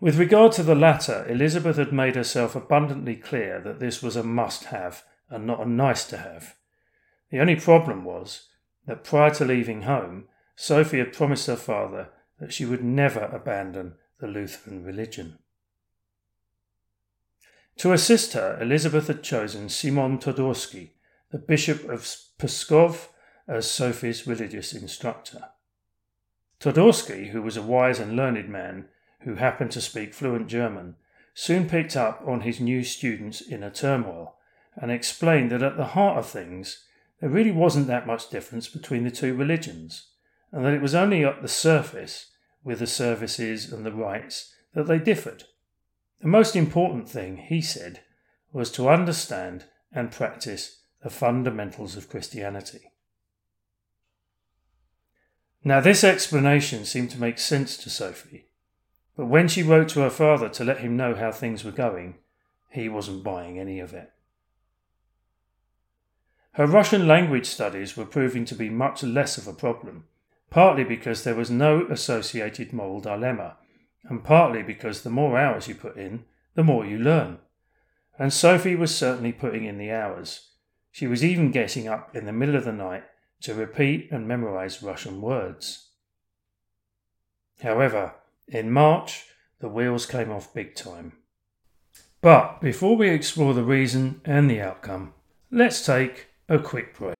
With 0.00 0.18
regard 0.18 0.52
to 0.52 0.62
the 0.62 0.76
latter, 0.76 1.26
Elizabeth 1.28 1.76
had 1.76 1.92
made 1.92 2.14
herself 2.14 2.54
abundantly 2.54 3.16
clear 3.16 3.60
that 3.60 3.80
this 3.80 4.02
was 4.02 4.14
a 4.14 4.22
must 4.22 4.64
have 4.64 5.02
and 5.28 5.44
not 5.46 5.60
a 5.60 5.68
nice 5.68 6.04
to 6.06 6.18
have. 6.18 6.54
The 7.30 7.40
only 7.40 7.56
problem 7.56 8.04
was 8.04 8.48
that 8.86 9.04
prior 9.04 9.30
to 9.34 9.44
leaving 9.44 9.82
home, 9.82 10.28
Sophie 10.54 10.98
had 10.98 11.12
promised 11.12 11.48
her 11.48 11.56
father 11.56 12.10
that 12.38 12.52
she 12.52 12.64
would 12.64 12.82
never 12.82 13.24
abandon 13.24 13.94
the 14.20 14.28
Lutheran 14.28 14.84
religion. 14.84 15.38
To 17.78 17.92
assist 17.92 18.32
her, 18.32 18.58
Elizabeth 18.60 19.08
had 19.08 19.22
chosen 19.22 19.68
Simon 19.68 20.18
Todorsky, 20.18 20.92
the 21.30 21.38
Bishop 21.38 21.88
of 21.88 22.02
Pskov 22.38 23.08
as 23.46 23.70
Sophie's 23.70 24.26
religious 24.26 24.72
instructor. 24.72 25.50
Todorsky, 26.60 27.30
who 27.30 27.42
was 27.42 27.56
a 27.56 27.62
wise 27.62 27.98
and 27.98 28.16
learned 28.16 28.48
man 28.48 28.88
who 29.20 29.34
happened 29.34 29.70
to 29.72 29.80
speak 29.80 30.14
fluent 30.14 30.48
German, 30.48 30.96
soon 31.34 31.68
picked 31.68 31.96
up 31.96 32.22
on 32.26 32.40
his 32.40 32.60
new 32.60 32.82
student's 32.82 33.42
inner 33.42 33.70
turmoil 33.70 34.36
and 34.76 34.90
explained 34.90 35.50
that 35.50 35.62
at 35.62 35.76
the 35.76 35.86
heart 35.86 36.18
of 36.18 36.26
things 36.26 36.84
there 37.20 37.30
really 37.30 37.50
wasn't 37.50 37.86
that 37.88 38.06
much 38.06 38.30
difference 38.30 38.68
between 38.68 39.04
the 39.04 39.10
two 39.10 39.34
religions, 39.34 40.08
and 40.52 40.64
that 40.64 40.74
it 40.74 40.82
was 40.82 40.94
only 40.94 41.24
at 41.24 41.42
the 41.42 41.48
surface, 41.48 42.30
with 42.62 42.78
the 42.78 42.86
services 42.86 43.72
and 43.72 43.84
the 43.84 43.92
rites, 43.92 44.54
that 44.74 44.86
they 44.86 44.98
differed. 44.98 45.44
The 46.20 46.28
most 46.28 46.54
important 46.54 47.08
thing, 47.08 47.36
he 47.36 47.60
said, 47.60 48.02
was 48.52 48.70
to 48.72 48.88
understand 48.88 49.64
and 49.92 50.12
practice 50.12 50.82
the 51.02 51.10
fundamentals 51.10 51.96
of 51.96 52.08
Christianity. 52.08 52.92
Now, 55.64 55.80
this 55.80 56.04
explanation 56.04 56.84
seemed 56.84 57.10
to 57.10 57.20
make 57.20 57.38
sense 57.38 57.76
to 57.78 57.90
Sophie, 57.90 58.47
but 59.18 59.26
when 59.26 59.48
she 59.48 59.64
wrote 59.64 59.88
to 59.88 59.98
her 59.98 60.10
father 60.10 60.48
to 60.48 60.64
let 60.64 60.78
him 60.78 60.96
know 60.96 61.12
how 61.12 61.32
things 61.32 61.64
were 61.64 61.72
going, 61.72 62.14
he 62.70 62.88
wasn't 62.88 63.24
buying 63.24 63.58
any 63.58 63.80
of 63.80 63.92
it. 63.92 64.12
Her 66.52 66.68
Russian 66.68 67.08
language 67.08 67.46
studies 67.46 67.96
were 67.96 68.04
proving 68.04 68.44
to 68.44 68.54
be 68.54 68.70
much 68.70 69.02
less 69.02 69.36
of 69.36 69.48
a 69.48 69.52
problem, 69.52 70.04
partly 70.50 70.84
because 70.84 71.24
there 71.24 71.34
was 71.34 71.50
no 71.50 71.84
associated 71.90 72.72
moral 72.72 73.00
dilemma, 73.00 73.56
and 74.04 74.22
partly 74.22 74.62
because 74.62 75.02
the 75.02 75.10
more 75.10 75.36
hours 75.36 75.66
you 75.66 75.74
put 75.74 75.96
in, 75.96 76.24
the 76.54 76.62
more 76.62 76.86
you 76.86 76.96
learn. 76.96 77.38
And 78.20 78.32
Sophie 78.32 78.76
was 78.76 78.96
certainly 78.96 79.32
putting 79.32 79.64
in 79.64 79.78
the 79.78 79.90
hours. 79.90 80.50
She 80.92 81.08
was 81.08 81.24
even 81.24 81.50
getting 81.50 81.88
up 81.88 82.14
in 82.14 82.24
the 82.24 82.32
middle 82.32 82.54
of 82.54 82.64
the 82.64 82.72
night 82.72 83.02
to 83.40 83.52
repeat 83.52 84.12
and 84.12 84.28
memorize 84.28 84.80
Russian 84.80 85.20
words. 85.20 85.88
However, 87.60 88.14
in 88.48 88.70
March, 88.70 89.24
the 89.60 89.68
wheels 89.68 90.06
came 90.06 90.30
off 90.30 90.54
big 90.54 90.74
time. 90.74 91.12
But 92.20 92.60
before 92.60 92.96
we 92.96 93.08
explore 93.10 93.54
the 93.54 93.62
reason 93.62 94.20
and 94.24 94.50
the 94.50 94.60
outcome, 94.60 95.14
let's 95.50 95.84
take 95.84 96.28
a 96.48 96.58
quick 96.58 96.96
break. 96.96 97.14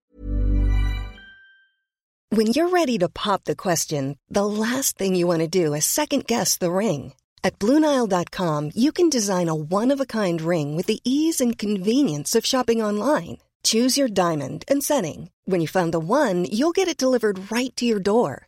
When 2.31 2.49
you're 2.49 2.69
ready 2.69 2.99
to 2.99 3.09
pop 3.09 3.45
the 3.45 3.57
question, 3.57 4.19
the 4.29 4.45
last 4.45 4.99
thing 4.99 5.15
you 5.15 5.27
want 5.27 5.41
to 5.41 5.49
do 5.49 5.73
is 5.73 5.87
second 5.87 6.27
guess 6.27 6.57
the 6.57 6.71
ring. 6.71 7.15
At 7.43 7.59
Bluenile.com, 7.59 8.73
you 8.75 8.93
can 8.93 9.09
design 9.09 9.49
a 9.49 9.55
one 9.55 9.91
of 9.91 10.01
a 10.01 10.07
kind 10.07 10.41
ring 10.43 10.77
with 10.77 10.87
the 10.87 11.01
ease 11.05 11.41
and 11.41 11.57
convenience 11.57 12.35
of 12.35 12.45
shopping 12.45 12.83
online. 12.83 13.39
Choose 13.63 13.97
your 13.97 14.09
diamond 14.09 14.65
and 14.69 14.85
setting. 14.85 15.31
When 15.47 15.61
you 15.61 15.69
find 15.69 15.93
the 15.93 15.99
one, 15.99 16.45
you'll 16.45 16.73
get 16.73 16.89
it 16.89 16.99
delivered 16.99 17.51
right 17.51 17.75
to 17.77 17.87
your 17.87 18.01
door. 18.01 18.48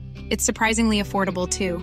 It's 0.31 0.45
surprisingly 0.45 1.01
affordable 1.01 1.47
too. 1.47 1.79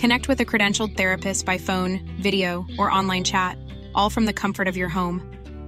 Connect 0.00 0.26
with 0.26 0.40
a 0.40 0.44
credentialed 0.46 0.96
therapist 0.96 1.44
by 1.44 1.58
phone, 1.58 2.00
video, 2.18 2.64
or 2.78 2.90
online 2.90 3.24
chat, 3.24 3.58
all 3.94 4.08
from 4.08 4.24
the 4.24 4.32
comfort 4.32 4.68
of 4.68 4.74
your 4.74 4.88
home. 4.88 5.20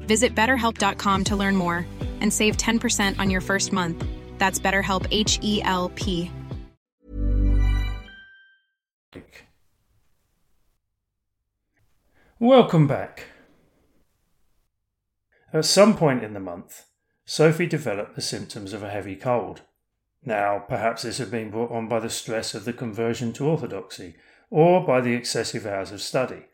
Visit 0.06 0.34
betterhelp.com 0.34 1.24
to 1.24 1.36
learn 1.36 1.56
more 1.56 1.86
and 2.22 2.32
save 2.32 2.56
10% 2.56 3.18
on 3.18 3.28
your 3.28 3.42
first 3.42 3.70
month. 3.70 4.02
That's 4.38 4.58
BetterHelp 4.58 5.06
H 5.10 5.38
E 5.42 5.60
L 5.62 5.90
P. 5.90 6.30
Welcome 12.38 12.86
back. 12.86 13.26
At 15.52 15.66
some 15.66 15.94
point 15.94 16.24
in 16.24 16.32
the 16.32 16.40
month, 16.40 16.86
Sophie 17.26 17.66
developed 17.66 18.14
the 18.14 18.22
symptoms 18.22 18.72
of 18.72 18.82
a 18.82 18.88
heavy 18.88 19.16
cold. 19.16 19.60
Now, 20.26 20.58
perhaps 20.58 21.02
this 21.02 21.18
had 21.18 21.30
been 21.30 21.50
brought 21.50 21.70
on 21.70 21.88
by 21.88 22.00
the 22.00 22.10
stress 22.10 22.52
of 22.52 22.64
the 22.64 22.72
conversion 22.72 23.32
to 23.34 23.46
orthodoxy, 23.46 24.16
or 24.50 24.84
by 24.84 25.00
the 25.00 25.14
excessive 25.14 25.64
hours 25.64 25.92
of 25.92 26.02
study. 26.02 26.46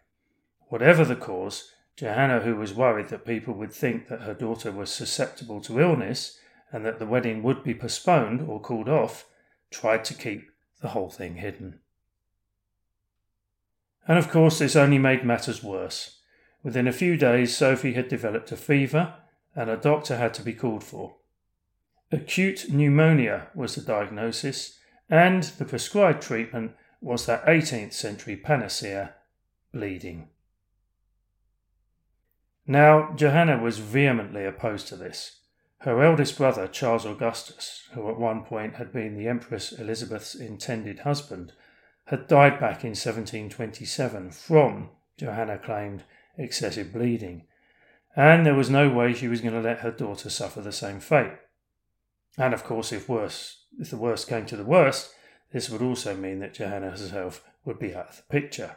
Whatever 0.69 1.07
the 1.07 1.17
cause, 1.17 1.73
Johanna, 1.97 2.41
who 2.41 2.55
was 2.55 2.75
worried 2.75 3.09
that 3.09 3.25
people 3.25 3.55
would 3.55 3.73
think 3.73 4.09
that 4.09 4.23
her 4.23 4.35
daughter 4.35 4.71
was 4.71 4.91
susceptible 4.91 5.63
to 5.63 5.81
illness 5.81 6.39
and 6.71 6.85
that 6.85 6.99
the 6.99 7.07
wedding 7.07 7.43
would 7.43 7.65
be 7.65 7.75
postponed 7.75 8.43
or 8.43 8.61
called 8.61 8.91
off, 8.91 9.27
tried 9.71 10.05
to 10.05 10.15
keep 10.15 10.51
the 10.83 10.89
whole 10.89 11.11
thing 11.11 11.37
hidden. 11.37 11.81
And 14.07 14.19
of 14.19 14.31
course, 14.31 14.59
this 14.59 14.77
only 14.77 14.99
made 14.99 15.25
matters 15.25 15.63
worse. 15.63 16.21
Within 16.63 16.87
a 16.87 16.93
few 16.93 17.17
days, 17.17 17.57
Sophie 17.57 17.95
had 17.95 18.09
developed 18.09 18.53
a 18.53 18.57
fever, 18.57 19.15
and 19.55 19.71
a 19.71 19.77
doctor 19.77 20.17
had 20.17 20.35
to 20.35 20.43
be 20.43 20.53
called 20.53 20.85
for. 20.85 21.17
Acute 22.13 22.67
pneumonia 22.69 23.49
was 23.55 23.75
the 23.75 23.81
diagnosis, 23.81 24.79
and 25.09 25.45
the 25.45 25.65
prescribed 25.65 26.21
treatment 26.21 26.73
was 27.01 27.25
that 27.25 27.45
18th 27.47 27.95
century 27.95 28.37
panacea 28.37 29.15
bleeding. 29.73 30.29
Now, 32.67 33.15
Johanna 33.17 33.63
was 33.63 33.79
vehemently 33.79 34.45
opposed 34.45 34.89
to 34.89 34.97
this. 34.97 35.39
Her 35.79 36.03
eldest 36.03 36.37
brother, 36.37 36.69
Charles 36.69 37.07
Augustus, 37.07 37.89
who 37.95 38.09
at 38.11 38.21
one 38.21 38.45
point 38.45 38.75
had 38.75 38.93
been 38.93 39.17
the 39.17 39.27
Empress 39.27 39.73
Elizabeth's 39.73 40.35
intended 40.35 41.01
husband, 41.01 41.53
had 42.07 42.29
died 42.29 42.61
back 42.61 42.85
in 42.85 42.91
1727 42.91 44.31
from, 44.33 44.91
Johanna 45.17 45.57
claimed, 45.59 46.05
excessive 46.37 46.93
bleeding, 46.93 47.47
and 48.15 48.45
there 48.45 48.55
was 48.55 48.69
no 48.69 48.91
way 48.91 49.15
she 49.15 49.29
was 49.29 49.41
going 49.41 49.55
to 49.55 49.61
let 49.61 49.81
her 49.81 49.91
daughter 49.91 50.29
suffer 50.29 50.61
the 50.61 50.73
same 50.73 51.01
fate. 51.01 51.33
And 52.39 52.55
of 52.55 52.65
course, 52.65 52.93
if 52.93 53.09
worse, 53.09 53.65
if 53.79 53.91
the 53.91 53.97
worst 53.97 54.29
came 54.29 54.47
to 54.47 54.57
the 54.57 54.65
worst, 54.65 55.13
this 55.53 55.69
would 55.69 55.83
also 55.83 56.17
mean 56.17 56.41
that 56.41 56.55
Johanna 56.55 56.91
herself 56.91 57.45
would 57.65 57.79
be 57.79 57.95
out 57.95 58.09
of 58.09 58.17
the 58.17 58.23
picture. 58.41 58.77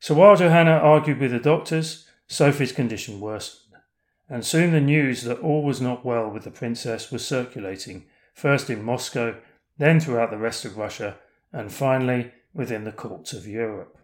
So 0.00 0.14
while 0.14 0.36
Johanna 0.36 0.72
argued 0.72 1.18
with 1.18 1.32
the 1.32 1.40
doctors, 1.40 2.06
Sophie's 2.28 2.72
condition 2.72 3.20
worsened, 3.20 3.74
and 4.28 4.44
soon 4.44 4.72
the 4.72 4.80
news 4.80 5.22
that 5.22 5.40
all 5.40 5.64
was 5.64 5.80
not 5.80 6.04
well 6.04 6.30
with 6.30 6.44
the 6.44 6.50
princess 6.50 7.10
was 7.10 7.26
circulating, 7.26 8.04
first 8.32 8.70
in 8.70 8.84
Moscow, 8.84 9.36
then 9.76 9.98
throughout 9.98 10.30
the 10.30 10.38
rest 10.38 10.64
of 10.64 10.76
Russia, 10.76 11.16
and 11.52 11.72
finally 11.72 12.32
within 12.54 12.84
the 12.84 12.92
courts 12.92 13.32
of 13.32 13.46
Europe. 13.46 13.98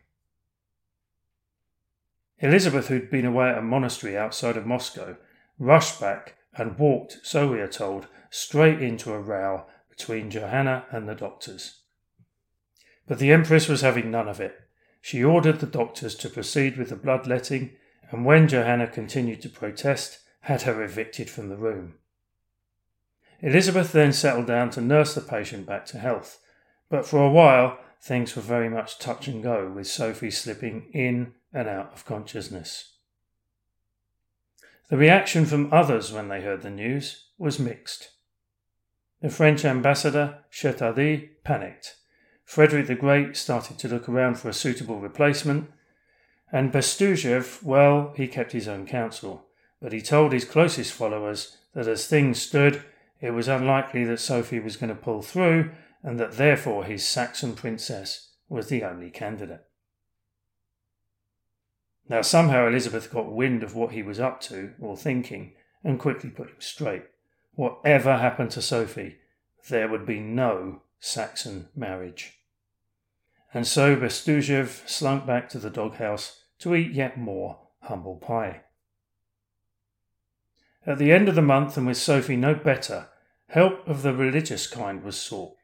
Elizabeth, 2.40 2.88
who'd 2.88 3.10
been 3.10 3.24
away 3.24 3.50
at 3.50 3.58
a 3.58 3.62
monastery 3.62 4.16
outside 4.16 4.56
of 4.56 4.66
Moscow, 4.66 5.16
rushed 5.58 6.00
back 6.00 6.34
and 6.56 6.78
walked, 6.78 7.18
so 7.22 7.48
we 7.48 7.60
are 7.60 7.68
told, 7.68 8.06
straight 8.30 8.80
into 8.80 9.12
a 9.12 9.20
row 9.20 9.66
between 9.88 10.30
Johanna 10.30 10.86
and 10.90 11.08
the 11.08 11.14
doctors. 11.14 11.80
But 13.06 13.18
the 13.18 13.32
Empress 13.32 13.68
was 13.68 13.82
having 13.82 14.10
none 14.10 14.28
of 14.28 14.40
it. 14.40 14.58
She 15.00 15.22
ordered 15.22 15.60
the 15.60 15.66
doctors 15.66 16.14
to 16.16 16.30
proceed 16.30 16.76
with 16.76 16.88
the 16.88 16.96
bloodletting, 16.96 17.72
and 18.10 18.24
when 18.24 18.48
Johanna 18.48 18.86
continued 18.86 19.42
to 19.42 19.48
protest, 19.48 20.20
had 20.40 20.62
her 20.62 20.82
evicted 20.82 21.28
from 21.28 21.48
the 21.48 21.56
room. 21.56 21.94
Elizabeth 23.40 23.92
then 23.92 24.12
settled 24.12 24.46
down 24.46 24.70
to 24.70 24.80
nurse 24.80 25.14
the 25.14 25.20
patient 25.20 25.66
back 25.66 25.84
to 25.86 25.98
health, 25.98 26.40
but 26.88 27.06
for 27.06 27.18
a 27.22 27.30
while 27.30 27.78
things 28.00 28.34
were 28.36 28.42
very 28.42 28.68
much 28.68 28.98
touch 28.98 29.28
and 29.28 29.42
go, 29.42 29.70
with 29.70 29.86
Sophie 29.86 30.30
slipping 30.30 30.90
in 30.92 31.34
and 31.52 31.68
out 31.68 31.92
of 31.92 32.04
consciousness. 32.04 32.93
The 34.88 34.96
reaction 34.96 35.46
from 35.46 35.72
others 35.72 36.12
when 36.12 36.28
they 36.28 36.42
heard 36.42 36.62
the 36.62 36.70
news 36.70 37.28
was 37.38 37.58
mixed. 37.58 38.10
The 39.22 39.30
French 39.30 39.64
ambassador, 39.64 40.40
Chétardie, 40.52 41.30
panicked. 41.42 41.96
Frederick 42.44 42.86
the 42.86 42.94
Great 42.94 43.36
started 43.36 43.78
to 43.78 43.88
look 43.88 44.08
around 44.08 44.38
for 44.38 44.50
a 44.50 44.52
suitable 44.52 45.00
replacement, 45.00 45.70
and 46.52 46.70
Bestuzhev, 46.70 47.62
well, 47.62 48.12
he 48.16 48.28
kept 48.28 48.52
his 48.52 48.68
own 48.68 48.86
counsel, 48.86 49.46
but 49.80 49.92
he 49.92 50.02
told 50.02 50.32
his 50.32 50.44
closest 50.44 50.92
followers 50.92 51.56
that 51.72 51.88
as 51.88 52.06
things 52.06 52.40
stood, 52.40 52.82
it 53.20 53.30
was 53.30 53.48
unlikely 53.48 54.04
that 54.04 54.20
Sophie 54.20 54.60
was 54.60 54.76
going 54.76 54.90
to 54.90 54.94
pull 54.94 55.22
through, 55.22 55.70
and 56.02 56.20
that 56.20 56.32
therefore 56.32 56.84
his 56.84 57.08
Saxon 57.08 57.54
princess 57.54 58.32
was 58.50 58.68
the 58.68 58.84
only 58.84 59.10
candidate. 59.10 59.64
Now, 62.08 62.20
somehow 62.22 62.66
Elizabeth 62.66 63.10
got 63.10 63.32
wind 63.32 63.62
of 63.62 63.74
what 63.74 63.92
he 63.92 64.02
was 64.02 64.20
up 64.20 64.40
to 64.42 64.74
or 64.80 64.96
thinking 64.96 65.52
and 65.82 65.98
quickly 65.98 66.30
put 66.30 66.48
him 66.48 66.60
straight. 66.60 67.04
Whatever 67.54 68.16
happened 68.16 68.50
to 68.52 68.62
Sophie, 68.62 69.18
there 69.68 69.88
would 69.88 70.04
be 70.04 70.20
no 70.20 70.82
Saxon 71.00 71.68
marriage. 71.74 72.34
And 73.52 73.66
so 73.66 73.96
Bestuzhev 73.96 74.88
slunk 74.88 75.26
back 75.26 75.48
to 75.50 75.58
the 75.58 75.70
doghouse 75.70 76.42
to 76.58 76.74
eat 76.74 76.92
yet 76.92 77.16
more 77.16 77.60
humble 77.82 78.16
pie. 78.16 78.62
At 80.86 80.98
the 80.98 81.12
end 81.12 81.28
of 81.28 81.34
the 81.34 81.42
month, 81.42 81.76
and 81.76 81.86
with 81.86 81.96
Sophie 81.96 82.36
no 82.36 82.54
better, 82.54 83.08
help 83.48 83.86
of 83.88 84.02
the 84.02 84.12
religious 84.12 84.66
kind 84.66 85.02
was 85.02 85.16
sought. 85.16 85.56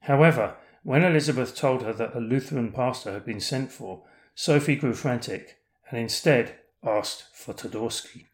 However, 0.00 0.56
when 0.82 1.04
Elizabeth 1.04 1.54
told 1.54 1.82
her 1.82 1.92
that 1.92 2.14
a 2.14 2.20
Lutheran 2.20 2.72
pastor 2.72 3.12
had 3.12 3.24
been 3.24 3.40
sent 3.40 3.70
for, 3.70 4.04
Sophie 4.34 4.76
grew 4.76 4.94
frantic 4.94 5.58
and 5.92 6.00
instead 6.00 6.58
asked 6.82 7.24
for 7.34 7.52
Todorsky. 7.52 8.26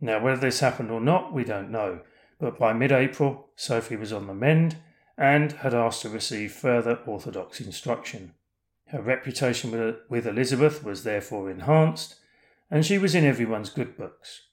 Now, 0.00 0.22
whether 0.22 0.40
this 0.40 0.60
happened 0.60 0.90
or 0.90 1.00
not, 1.00 1.32
we 1.32 1.44
don't 1.44 1.70
know, 1.70 2.00
but 2.40 2.58
by 2.58 2.72
mid 2.72 2.90
April, 2.90 3.50
Sophie 3.54 3.96
was 3.96 4.12
on 4.12 4.26
the 4.26 4.34
mend 4.34 4.78
and 5.18 5.52
had 5.52 5.74
asked 5.74 6.02
to 6.02 6.08
receive 6.08 6.52
further 6.52 7.00
Orthodox 7.06 7.60
instruction. 7.60 8.32
Her 8.86 9.02
reputation 9.02 9.96
with 10.08 10.26
Elizabeth 10.26 10.82
was 10.82 11.04
therefore 11.04 11.50
enhanced, 11.50 12.14
and 12.70 12.86
she 12.86 12.96
was 12.96 13.14
in 13.14 13.24
everyone's 13.24 13.70
good 13.70 13.96
books. 13.96 14.46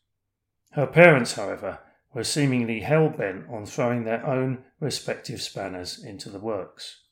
Her 0.71 0.87
parents, 0.87 1.33
however, 1.33 1.79
were 2.13 2.25
seemingly 2.25 2.81
hell 2.81 3.07
bent 3.07 3.45
on 3.49 3.65
throwing 3.65 4.03
their 4.03 4.25
own 4.25 4.65
respective 4.81 5.41
spanners 5.41 6.03
into 6.03 6.29
the 6.29 6.39
works. 6.39 7.04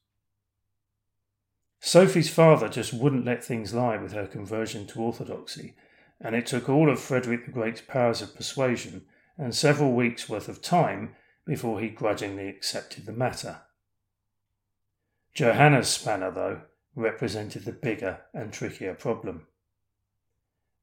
Sophie's 1.85 2.29
father 2.29 2.69
just 2.69 2.93
wouldn't 2.93 3.25
let 3.25 3.43
things 3.43 3.73
lie 3.73 3.97
with 3.97 4.13
her 4.13 4.25
conversion 4.25 4.87
to 4.87 5.01
Orthodoxy, 5.01 5.75
and 6.21 6.33
it 6.33 6.45
took 6.45 6.69
all 6.69 6.89
of 6.89 6.97
Frederick 6.97 7.45
the 7.45 7.51
Great's 7.51 7.81
powers 7.81 8.21
of 8.21 8.33
persuasion 8.33 9.05
and 9.37 9.53
several 9.53 9.91
weeks' 9.91 10.29
worth 10.29 10.47
of 10.47 10.61
time 10.61 11.13
before 11.45 11.81
he 11.81 11.89
grudgingly 11.89 12.47
accepted 12.47 13.05
the 13.05 13.11
matter. 13.11 13.63
Johanna's 15.33 15.89
spanner, 15.89 16.31
though, 16.31 16.61
represented 16.95 17.65
the 17.65 17.73
bigger 17.73 18.21
and 18.33 18.53
trickier 18.53 18.93
problem. 18.93 19.47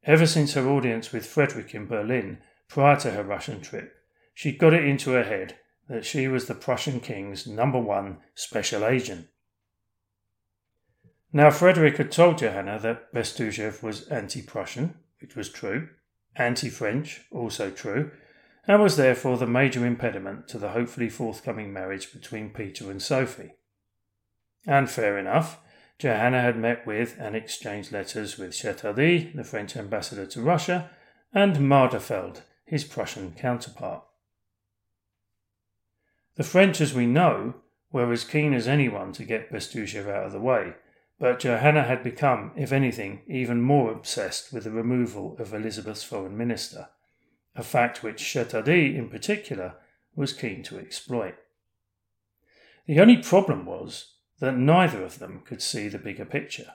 ever 0.05 0.27
since 0.27 0.53
her 0.53 0.69
audience 0.69 1.13
with 1.13 1.25
Frederick 1.25 1.75
in 1.75 1.87
Berlin 1.87 2.43
prior 2.69 3.01
to 3.01 3.13
her 3.13 3.25
Russian 3.25 3.63
trip, 3.63 3.97
she'd 4.35 4.59
got 4.59 4.75
it 4.75 4.85
into 4.85 5.13
her 5.13 5.25
head 5.25 5.57
that 5.89 6.05
she 6.05 6.29
was 6.29 6.45
the 6.45 6.55
Prussian 6.55 7.01
king's 7.01 7.47
number 7.47 7.81
one 7.81 8.19
special 8.35 8.85
agent. 8.85 9.29
Now, 11.33 11.51
Frederick 11.51 11.97
had 11.97 12.11
told 12.11 12.39
Johanna 12.39 12.79
that 12.81 13.13
Bestuzhev 13.13 13.83
was 13.83 14.09
anti 14.09 14.43
Prussian, 14.43 14.95
which 15.21 15.37
was 15.37 15.49
true, 15.49 15.89
anti 16.35 16.69
French, 16.69 17.23
also 17.31 17.71
true, 17.71 18.11
and 18.67 18.83
was 18.83 18.97
therefore 18.97 19.37
the 19.37 19.47
major 19.47 19.87
impediment 19.87 20.49
to 20.49 20.59
the 20.59 20.71
hopefully 20.71 21.09
forthcoming 21.09 21.73
marriage 21.73 22.13
between 22.13 22.51
Peter 22.51 22.91
and 22.91 23.01
Sophie. 23.01 23.55
And 24.67 24.91
fair 24.91 25.19
enough, 25.19 25.61
Johanna 25.99 26.41
had 26.41 26.57
met 26.57 26.87
with 26.87 27.17
and 27.19 27.37
exchanged 27.37 27.93
letters 27.93 28.37
with 28.39 28.53
Chétardie, 28.53 29.35
the 29.35 29.45
French 29.45 29.77
ambassador 29.77 30.27
to 30.27 30.43
Russia, 30.43 30.91
and 31.33 31.57
Mardefeld, 31.57 32.41
his 32.65 32.85
Prussian 32.85 33.35
counterpart. 33.37 34.03
The 36.37 36.45
French, 36.45 36.81
as 36.81 36.95
we 36.95 37.07
know, 37.07 37.55
were 37.93 38.13
as 38.13 38.25
keen 38.25 38.55
as 38.55 38.67
anyone 38.67 39.13
to 39.13 39.25
get 39.25 39.53
Bestuzhev 39.53 40.09
out 40.09 40.27
of 40.27 40.33
the 40.33 40.41
way, 40.41 40.75
but 41.21 41.39
Johanna 41.39 41.85
had 41.85 42.03
become, 42.03 42.51
if 42.57 42.73
anything, 42.73 43.21
even 43.29 43.61
more 43.61 43.93
obsessed 43.93 44.55
with 44.55 44.65
the 44.65 44.71
removal 44.71 45.37
of 45.39 45.53
Elizabeth's 45.53 46.03
foreign 46.03 46.35
minister, 46.35 46.89
a 47.55 47.63
fact 47.63 48.03
which 48.03 48.23
Chétardie, 48.23 48.97
in 48.97 49.11
particular, 49.11 49.75
was 50.17 50.33
keen 50.33 50.63
to 50.63 50.79
exploit. 50.79 51.35
The 52.87 52.99
only 53.01 53.19
problem 53.19 53.67
was 53.67 54.15
that 54.39 54.57
neither 54.57 55.05
of 55.05 55.19
them 55.19 55.43
could 55.45 55.61
see 55.61 55.89
the 55.89 55.99
bigger 55.99 56.25
picture. 56.25 56.73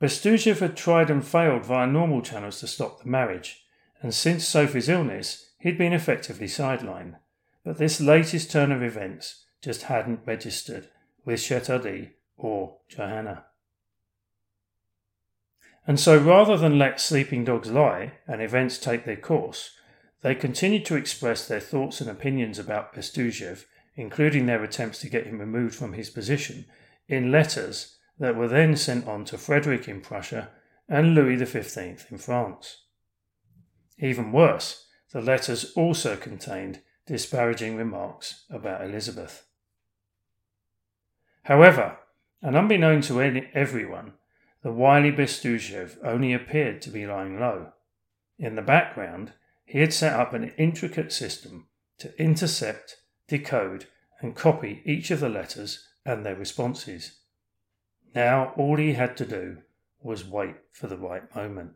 Bestuzhev 0.00 0.60
had 0.60 0.74
tried 0.74 1.10
and 1.10 1.24
failed 1.24 1.66
via 1.66 1.86
normal 1.86 2.22
channels 2.22 2.60
to 2.60 2.66
stop 2.66 3.02
the 3.02 3.08
marriage, 3.08 3.66
and 4.00 4.14
since 4.14 4.48
Sophie's 4.48 4.88
illness, 4.88 5.50
he'd 5.58 5.76
been 5.76 5.92
effectively 5.92 6.46
sidelined. 6.46 7.16
But 7.64 7.76
this 7.76 8.00
latest 8.00 8.50
turn 8.50 8.72
of 8.72 8.82
events 8.82 9.44
just 9.60 9.82
hadn't 9.82 10.26
registered 10.26 10.88
with 11.26 11.40
Chétardie 11.40 12.12
or 12.36 12.78
Johanna. 12.88 13.44
And 15.86 16.00
so 16.00 16.16
rather 16.16 16.56
than 16.56 16.78
let 16.78 17.00
sleeping 17.00 17.44
dogs 17.44 17.70
lie 17.70 18.14
and 18.26 18.40
events 18.40 18.78
take 18.78 19.04
their 19.04 19.16
course, 19.16 19.70
they 20.22 20.34
continued 20.34 20.86
to 20.86 20.96
express 20.96 21.46
their 21.46 21.60
thoughts 21.60 22.00
and 22.00 22.08
opinions 22.08 22.58
about 22.58 22.94
Bestuzhev 22.94 23.64
including 23.96 24.46
their 24.46 24.62
attempts 24.62 25.00
to 25.00 25.08
get 25.08 25.26
him 25.26 25.38
removed 25.38 25.74
from 25.74 25.92
his 25.92 26.10
position, 26.10 26.66
in 27.08 27.30
letters 27.30 27.96
that 28.18 28.36
were 28.36 28.48
then 28.48 28.76
sent 28.76 29.06
on 29.06 29.24
to 29.24 29.38
Frederick 29.38 29.88
in 29.88 30.00
Prussia 30.00 30.50
and 30.88 31.14
Louis 31.14 31.42
XV 31.44 32.06
in 32.10 32.18
France. 32.18 32.82
Even 33.98 34.32
worse, 34.32 34.86
the 35.12 35.20
letters 35.20 35.72
also 35.76 36.16
contained 36.16 36.80
disparaging 37.06 37.76
remarks 37.76 38.44
about 38.50 38.84
Elizabeth. 38.84 39.46
However, 41.44 41.98
and 42.44 42.54
unbeknown 42.56 43.00
to 43.00 43.22
everyone, 43.54 44.12
the 44.62 44.70
wily 44.70 45.10
Bestuzhev 45.10 45.96
only 46.04 46.34
appeared 46.34 46.82
to 46.82 46.90
be 46.90 47.06
lying 47.06 47.40
low. 47.40 47.72
In 48.38 48.54
the 48.54 48.62
background, 48.62 49.32
he 49.64 49.80
had 49.80 49.94
set 49.94 50.12
up 50.12 50.34
an 50.34 50.52
intricate 50.58 51.10
system 51.10 51.68
to 51.98 52.16
intercept 52.22 52.98
decode, 53.28 53.86
and 54.20 54.36
copy 54.36 54.82
each 54.84 55.10
of 55.10 55.20
the 55.20 55.28
letters 55.28 55.88
and 56.04 56.24
their 56.24 56.36
responses. 56.36 57.20
Now 58.14 58.52
all 58.56 58.76
he 58.76 58.92
had 58.92 59.16
to 59.16 59.24
do 59.24 59.58
was 60.02 60.26
wait 60.26 60.56
for 60.70 60.86
the 60.86 60.98
right 60.98 61.34
moment. 61.34 61.72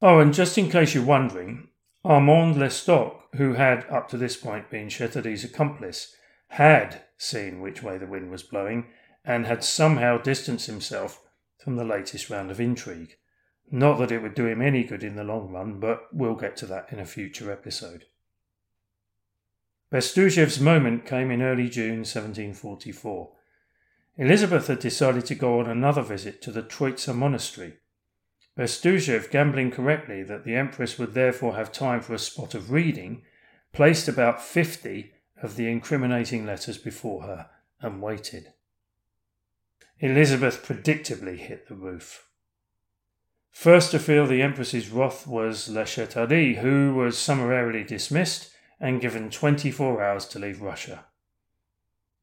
Oh, 0.00 0.20
and 0.20 0.32
just 0.32 0.56
in 0.56 0.70
case 0.70 0.94
you're 0.94 1.04
wondering, 1.04 1.68
Armand 2.04 2.54
Lestocq, 2.54 3.16
who 3.34 3.54
had 3.54 3.84
up 3.90 4.08
to 4.10 4.16
this 4.16 4.36
point 4.36 4.70
been 4.70 4.86
Chétardie's 4.86 5.42
accomplice, 5.42 6.14
had 6.50 7.02
seen 7.18 7.60
which 7.60 7.82
way 7.82 7.98
the 7.98 8.06
wind 8.06 8.30
was 8.30 8.42
blowing 8.42 8.86
and 9.24 9.46
had 9.46 9.62
somehow 9.62 10.16
distanced 10.16 10.66
himself 10.66 11.20
from 11.62 11.76
the 11.76 11.84
latest 11.84 12.30
round 12.30 12.50
of 12.50 12.60
intrigue. 12.60 13.16
Not 13.70 13.98
that 13.98 14.12
it 14.12 14.22
would 14.22 14.34
do 14.34 14.46
him 14.46 14.62
any 14.62 14.84
good 14.84 15.04
in 15.04 15.16
the 15.16 15.24
long 15.24 15.50
run, 15.52 15.80
but 15.80 16.06
we'll 16.12 16.36
get 16.36 16.56
to 16.58 16.66
that 16.66 16.90
in 16.90 16.98
a 16.98 17.04
future 17.04 17.52
episode. 17.52 18.06
Bestuzhev's 19.92 20.60
moment 20.60 21.04
came 21.04 21.30
in 21.30 21.42
early 21.42 21.68
June 21.68 21.98
1744. 21.98 23.32
Elizabeth 24.16 24.66
had 24.66 24.78
decided 24.78 25.26
to 25.26 25.34
go 25.34 25.60
on 25.60 25.68
another 25.68 26.02
visit 26.02 26.40
to 26.42 26.50
the 26.50 26.62
Troitsa 26.62 27.14
monastery. 27.14 27.74
Bestuzhev, 28.58 29.30
gambling 29.30 29.70
correctly 29.70 30.22
that 30.22 30.44
the 30.44 30.54
Empress 30.54 30.98
would 30.98 31.14
therefore 31.14 31.54
have 31.54 31.70
time 31.70 32.00
for 32.00 32.14
a 32.14 32.18
spot 32.18 32.54
of 32.54 32.72
reading, 32.72 33.22
placed 33.72 34.08
about 34.08 34.42
fifty 34.42 35.12
of 35.42 35.56
the 35.56 35.68
incriminating 35.68 36.46
letters 36.46 36.78
before 36.78 37.22
her 37.22 37.48
and 37.80 38.02
waited. 38.02 38.52
Elizabeth 40.00 40.64
predictably 40.64 41.38
hit 41.38 41.68
the 41.68 41.74
roof. 41.74 42.28
First 43.50 43.90
to 43.90 43.98
feel 43.98 44.26
the 44.26 44.42
Empress's 44.42 44.90
wrath 44.90 45.26
was 45.26 45.68
Le 45.68 45.82
Chétardie, 45.82 46.58
who 46.58 46.94
was 46.94 47.18
summarily 47.18 47.82
dismissed 47.82 48.52
and 48.78 49.00
given 49.00 49.30
24 49.30 50.02
hours 50.02 50.26
to 50.26 50.38
leave 50.38 50.62
Russia. 50.62 51.06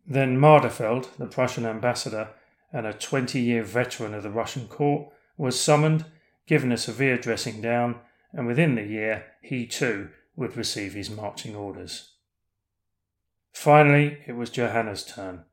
Then 0.08 0.38
Mardefeld, 0.38 1.18
the 1.18 1.26
Prussian 1.26 1.66
ambassador 1.66 2.30
and 2.72 2.86
a 2.86 2.94
20 2.94 3.40
year 3.42 3.64
veteran 3.64 4.14
of 4.14 4.24
the 4.24 4.30
Russian 4.30 4.68
court, 4.68 5.12
was 5.38 5.60
summoned, 5.60 6.06
given 6.48 6.72
a 6.72 6.78
severe 6.78 7.18
dressing 7.18 7.60
down, 7.62 8.00
and 8.32 8.48
within 8.48 8.76
the 8.76 8.84
year 8.84 9.26
he 9.42 9.66
too 9.66 10.10
would 10.36 10.56
receive 10.56 10.94
his 10.94 11.10
marching 11.10 11.56
orders. 11.56 12.15
Finally, 13.56 14.18
it 14.28 14.34
was 14.34 14.50
Johanna's 14.50 15.04
turn. 15.04 15.46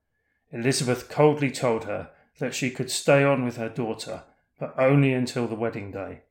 Elizabeth 0.51 1.09
coldly 1.09 1.53
told 1.53 1.85
her 1.85 2.11
that 2.41 2.53
she 2.53 2.69
could 2.69 2.91
stay 2.91 3.23
on 3.23 3.45
with 3.45 3.57
her 3.57 3.69
daughter, 3.69 4.25
but 4.59 4.75
only 4.77 5.15
until 5.15 5.47
the 5.47 5.55
wedding 5.55 5.93
day. 5.93 6.23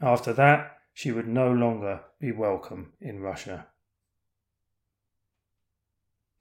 After 0.00 0.32
that, 0.32 0.78
she 0.94 1.12
would 1.12 1.28
no 1.28 1.52
longer 1.52 2.00
be 2.18 2.32
welcome 2.32 2.94
in 2.98 3.20
Russia. 3.20 3.66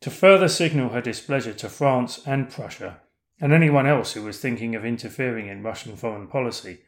To 0.02 0.10
further 0.10 0.48
signal 0.48 0.90
her 0.90 1.02
displeasure 1.02 1.54
to 1.56 1.70
France 1.70 2.26
and 2.26 2.50
Prussia, 2.50 3.02
and 3.42 3.52
anyone 3.52 3.86
else 3.86 4.14
who 4.14 4.24
was 4.24 4.40
thinking 4.40 4.74
of 4.74 4.86
interfering 4.86 5.48
in 5.48 5.64
Russian 5.64 5.98
foreign 5.98 6.28
policy, 6.28 6.80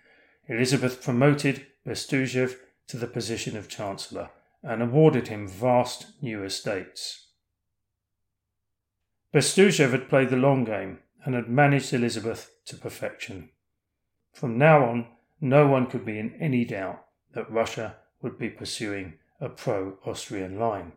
Elizabeth 0.47 1.03
promoted 1.03 1.67
Bestuzhev 1.85 2.55
to 2.87 2.97
the 2.97 3.07
position 3.07 3.57
of 3.57 3.67
Chancellor 3.67 4.29
and 4.63 4.81
awarded 4.81 5.27
him 5.27 5.47
vast 5.47 6.07
new 6.23 6.43
estates. 6.43 7.25
Bestuzhev 9.33 9.91
had 9.91 10.09
played 10.09 10.29
the 10.29 10.35
long 10.35 10.63
game 10.63 10.99
and 11.23 11.35
had 11.35 11.47
managed 11.47 11.93
Elizabeth 11.93 12.51
to 12.65 12.75
perfection. 12.75 13.49
From 14.33 14.57
now 14.57 14.85
on, 14.85 15.07
no 15.39 15.67
one 15.67 15.85
could 15.87 16.05
be 16.05 16.17
in 16.17 16.33
any 16.39 16.65
doubt 16.65 17.05
that 17.33 17.51
Russia 17.51 17.97
would 18.21 18.37
be 18.37 18.49
pursuing 18.49 19.13
a 19.39 19.49
pro 19.49 19.97
Austrian 20.05 20.57
line. 20.57 20.93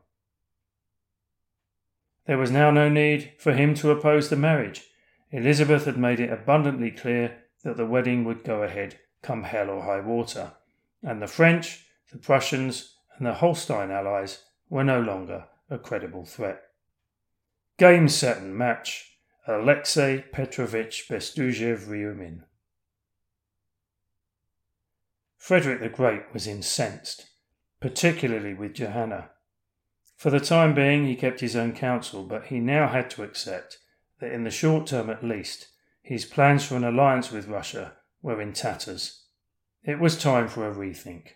There 2.26 2.38
was 2.38 2.50
now 2.50 2.70
no 2.70 2.88
need 2.88 3.32
for 3.38 3.52
him 3.52 3.74
to 3.74 3.90
oppose 3.90 4.28
the 4.28 4.36
marriage. 4.36 4.82
Elizabeth 5.30 5.84
had 5.84 5.98
made 5.98 6.20
it 6.20 6.32
abundantly 6.32 6.90
clear 6.90 7.38
that 7.64 7.76
the 7.76 7.86
wedding 7.86 8.24
would 8.24 8.44
go 8.44 8.62
ahead, 8.62 8.98
come 9.22 9.42
hell 9.42 9.70
or 9.70 9.82
high 9.82 10.00
water, 10.00 10.52
and 11.02 11.20
the 11.20 11.26
French, 11.26 11.86
the 12.10 12.18
Prussians, 12.18 12.94
and 13.16 13.26
the 13.26 13.34
Holstein 13.34 13.90
allies 13.90 14.44
were 14.70 14.84
no 14.84 15.00
longer 15.00 15.44
a 15.68 15.78
credible 15.78 16.24
threat. 16.24 16.62
Game, 17.78 18.08
set, 18.08 18.38
and 18.38 18.56
match 18.56 19.16
Alexei 19.48 20.24
Petrovich 20.32 21.06
Bestuzhev 21.08 21.87
Ryumin. 21.88 22.42
Frederick 25.37 25.80
the 25.80 25.88
Great 25.88 26.32
was 26.32 26.46
incensed, 26.46 27.30
particularly 27.80 28.54
with 28.54 28.74
Johanna. 28.74 29.30
For 30.16 30.30
the 30.30 30.38
time 30.38 30.74
being, 30.74 31.06
he 31.06 31.16
kept 31.16 31.40
his 31.40 31.56
own 31.56 31.72
counsel, 31.72 32.22
but 32.22 32.46
he 32.46 32.61
now 32.61 32.87
had 32.87 33.11
to 33.11 33.24
accept 33.24 33.78
that, 34.20 34.30
in 34.30 34.44
the 34.44 34.50
short 34.50 34.87
term 34.87 35.11
at 35.11 35.24
least, 35.24 35.66
his 36.00 36.24
plans 36.24 36.64
for 36.64 36.76
an 36.76 36.85
alliance 36.85 37.32
with 37.32 37.48
Russia 37.48 37.94
were 38.22 38.40
in 38.40 38.52
tatters. 38.52 39.24
It 39.82 39.98
was 39.98 40.16
time 40.16 40.46
for 40.46 40.68
a 40.68 40.74
rethink. 40.74 41.30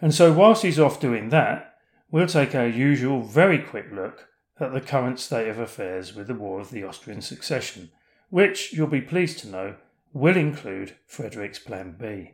And 0.00 0.12
so, 0.12 0.32
whilst 0.32 0.62
he's 0.62 0.80
off 0.80 0.98
doing 0.98 1.28
that, 1.28 1.74
we'll 2.10 2.26
take 2.26 2.56
our 2.56 2.66
usual 2.66 3.22
very 3.22 3.58
quick 3.58 3.86
look 3.92 4.30
at 4.60 4.72
the 4.72 4.80
current 4.80 5.18
state 5.18 5.48
of 5.48 5.58
affairs 5.58 6.14
with 6.14 6.26
the 6.26 6.34
War 6.34 6.60
of 6.60 6.70
the 6.70 6.84
Austrian 6.84 7.20
Succession, 7.20 7.90
which, 8.30 8.72
you'll 8.72 8.86
be 8.86 9.00
pleased 9.00 9.38
to 9.40 9.48
know, 9.48 9.76
will 10.12 10.36
include 10.36 10.96
Frederick's 11.06 11.58
Plan 11.58 11.96
B. 11.98 12.32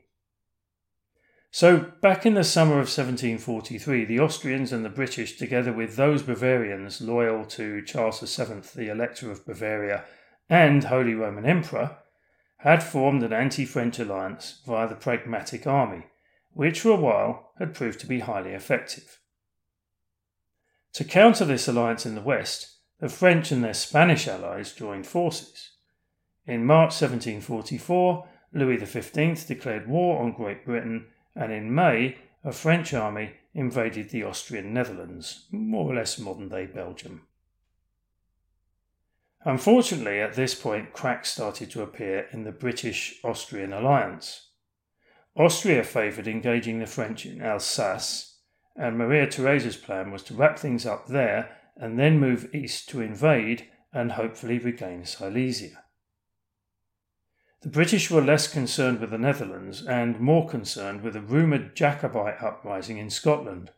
So, 1.50 1.78
back 2.02 2.26
in 2.26 2.34
the 2.34 2.44
summer 2.44 2.74
of 2.74 2.90
1743, 2.90 4.04
the 4.04 4.20
Austrians 4.20 4.72
and 4.72 4.84
the 4.84 4.90
British, 4.90 5.38
together 5.38 5.72
with 5.72 5.96
those 5.96 6.22
Bavarians 6.22 7.00
loyal 7.00 7.44
to 7.46 7.82
Charles 7.82 8.20
VII, 8.20 8.60
the 8.74 8.90
Elector 8.90 9.30
of 9.30 9.46
Bavaria, 9.46 10.04
and 10.50 10.84
Holy 10.84 11.14
Roman 11.14 11.46
Emperor, 11.46 11.98
had 12.58 12.82
formed 12.82 13.22
an 13.22 13.32
anti 13.32 13.64
French 13.64 13.98
alliance 13.98 14.60
via 14.66 14.88
the 14.88 14.94
Pragmatic 14.94 15.66
Army, 15.66 16.04
which 16.52 16.80
for 16.80 16.90
a 16.90 16.96
while 16.96 17.52
had 17.58 17.74
proved 17.74 18.00
to 18.00 18.06
be 18.06 18.20
highly 18.20 18.52
effective. 18.52 19.20
To 20.94 21.04
counter 21.04 21.44
this 21.44 21.68
alliance 21.68 22.06
in 22.06 22.14
the 22.14 22.20
West, 22.20 22.76
the 22.98 23.08
French 23.08 23.52
and 23.52 23.62
their 23.62 23.74
Spanish 23.74 24.26
allies 24.26 24.72
joined 24.72 25.06
forces. 25.06 25.70
In 26.46 26.64
March 26.64 27.00
1744, 27.00 28.26
Louis 28.54 28.84
XV 28.84 29.46
declared 29.46 29.88
war 29.88 30.22
on 30.22 30.32
Great 30.32 30.64
Britain, 30.64 31.06
and 31.34 31.52
in 31.52 31.74
May, 31.74 32.16
a 32.42 32.52
French 32.52 32.94
army 32.94 33.32
invaded 33.54 34.10
the 34.10 34.24
Austrian 34.24 34.72
Netherlands, 34.72 35.46
more 35.50 35.90
or 35.90 35.94
less 35.94 36.18
modern 36.18 36.48
day 36.48 36.66
Belgium. 36.66 37.22
Unfortunately, 39.44 40.20
at 40.20 40.34
this 40.34 40.54
point, 40.54 40.92
cracks 40.92 41.30
started 41.30 41.70
to 41.70 41.82
appear 41.82 42.26
in 42.32 42.44
the 42.44 42.52
British 42.52 43.20
Austrian 43.22 43.72
alliance. 43.72 44.48
Austria 45.36 45.84
favoured 45.84 46.26
engaging 46.26 46.78
the 46.80 46.86
French 46.86 47.24
in 47.24 47.40
Alsace, 47.40 48.37
and 48.78 48.96
Maria 48.96 49.26
Theresa's 49.26 49.76
plan 49.76 50.12
was 50.12 50.22
to 50.24 50.34
wrap 50.34 50.58
things 50.58 50.86
up 50.86 51.08
there 51.08 51.56
and 51.76 51.98
then 51.98 52.20
move 52.20 52.54
east 52.54 52.88
to 52.90 53.00
invade 53.00 53.66
and 53.92 54.12
hopefully 54.12 54.58
regain 54.58 55.04
Silesia. 55.04 55.82
The 57.62 57.68
British 57.68 58.08
were 58.08 58.22
less 58.22 58.46
concerned 58.46 59.00
with 59.00 59.10
the 59.10 59.18
Netherlands 59.18 59.84
and 59.84 60.20
more 60.20 60.48
concerned 60.48 61.02
with 61.02 61.16
a 61.16 61.20
rumoured 61.20 61.74
Jacobite 61.74 62.40
uprising 62.40 62.98
in 62.98 63.10
Scotland, 63.10 63.72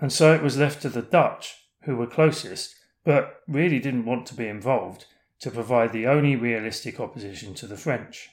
and 0.00 0.12
so 0.12 0.34
it 0.34 0.42
was 0.42 0.58
left 0.58 0.82
to 0.82 0.90
the 0.90 1.00
Dutch, 1.00 1.56
who 1.84 1.96
were 1.96 2.06
closest, 2.06 2.76
but 3.04 3.40
really 3.48 3.78
didn't 3.78 4.04
want 4.04 4.26
to 4.26 4.34
be 4.34 4.46
involved, 4.46 5.06
to 5.40 5.50
provide 5.50 5.92
the 5.92 6.06
only 6.06 6.36
realistic 6.36 7.00
opposition 7.00 7.54
to 7.54 7.66
the 7.66 7.76
French. 7.76 8.30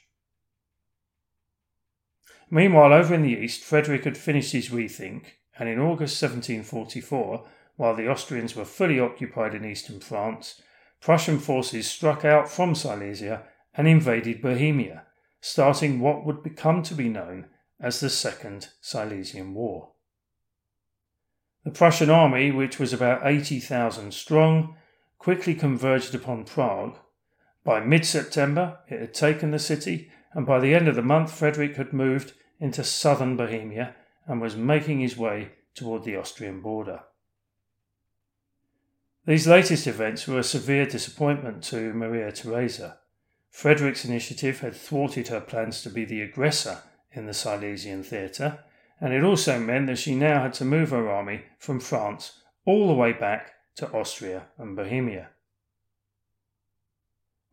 Meanwhile, 2.50 2.92
over 2.92 3.14
in 3.14 3.22
the 3.22 3.38
east, 3.38 3.64
Frederick 3.64 4.04
had 4.04 4.18
finished 4.18 4.52
his 4.52 4.70
rethink, 4.70 5.24
and 5.58 5.70
in 5.70 5.80
August 5.80 6.22
1744, 6.22 7.46
while 7.76 7.96
the 7.96 8.10
Austrians 8.10 8.56
were 8.56 8.66
fully 8.66 9.00
occupied 9.00 9.54
in 9.54 9.66
eastern 9.66 10.00
France, 10.00 10.62
Prussian 11.02 11.40
forces 11.40 11.90
struck 11.90 12.24
out 12.24 12.50
from 12.50 12.76
Silesia 12.76 13.44
and 13.74 13.88
invaded 13.88 14.42
Bohemia, 14.42 15.04
starting 15.42 16.00
what 16.00 16.26
would 16.26 16.44
become 16.44 16.82
to 16.84 16.94
be 16.94 17.10
known 17.10 17.48
as 17.80 18.00
the 18.00 18.10
Second 18.10 18.70
Silesian 18.82 19.54
War. 19.54 19.92
The 21.66 21.72
Prussian 21.72 22.10
army, 22.10 22.52
which 22.52 22.80
was 22.80 22.94
about 22.94 23.26
80,000 23.26 24.14
strong, 24.14 24.76
quickly 25.18 25.56
converged 25.56 26.14
upon 26.14 26.46
Prague. 26.46 26.98
By 27.64 27.80
mid 27.80 28.06
September, 28.06 28.80
it 28.90 29.00
had 29.00 29.14
taken 29.14 29.52
the 29.52 29.60
city, 29.60 30.12
and 30.34 30.46
by 30.46 30.60
the 30.60 30.74
end 30.76 30.88
of 30.88 30.96
the 30.96 31.02
month, 31.02 31.32
Frederick 31.32 31.78
had 31.78 31.94
moved 31.94 32.34
into 32.60 32.84
southern 32.84 33.38
Bohemia 33.38 33.96
and 34.28 34.42
was 34.42 34.56
making 34.56 35.00
his 35.00 35.18
way 35.18 35.50
toward 35.76 36.04
the 36.04 36.16
Austrian 36.16 36.62
border. 36.62 37.02
These 39.26 39.48
latest 39.48 39.88
events 39.88 40.28
were 40.28 40.40
a 40.40 40.44
severe 40.44 40.86
disappointment 40.86 41.64
to 41.66 41.94
Maria 41.94 42.32
Theresa. 42.32 42.98
Frederick's 43.50 44.04
initiative 44.04 44.60
had 44.60 44.76
thwarted 44.76 45.30
her 45.30 45.40
plans 45.40 45.82
to 45.84 45.90
be 45.90 46.04
the 46.04 46.22
aggressor 46.22 46.80
in 47.12 47.26
the 47.26 47.34
Silesian 47.34 48.04
theatre, 48.04 48.60
and 49.00 49.14
it 49.14 49.24
also 49.24 49.60
meant 49.60 49.88
that 49.88 50.00
she 50.00 50.16
now 50.16 50.42
had 50.42 50.54
to 50.54 50.66
move 50.66 50.90
her 50.90 51.10
army 51.10 51.44
from 51.58 51.80
France 51.80 52.42
all 52.66 52.88
the 52.88 52.94
way 52.94 53.14
back 53.14 53.54
to 53.76 53.90
Austria 53.92 54.48
and 54.58 54.76
Bohemia. 54.76 55.30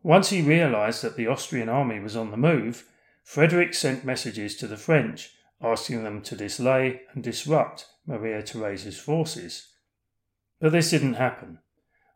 Once 0.03 0.29
he 0.29 0.41
realized 0.41 1.01
that 1.03 1.15
the 1.15 1.27
Austrian 1.27 1.69
army 1.69 1.99
was 1.99 2.15
on 2.15 2.31
the 2.31 2.37
move, 2.37 2.87
Frederick 3.23 3.73
sent 3.73 4.03
messages 4.03 4.55
to 4.57 4.67
the 4.67 4.77
French 4.77 5.31
asking 5.61 6.03
them 6.03 6.21
to 6.21 6.35
dislay 6.35 7.01
and 7.13 7.23
disrupt 7.23 7.87
Maria 8.05 8.41
Theresa's 8.41 8.99
forces. 8.99 9.67
But 10.59 10.71
this 10.71 10.89
didn't 10.89 11.13
happen. 11.15 11.59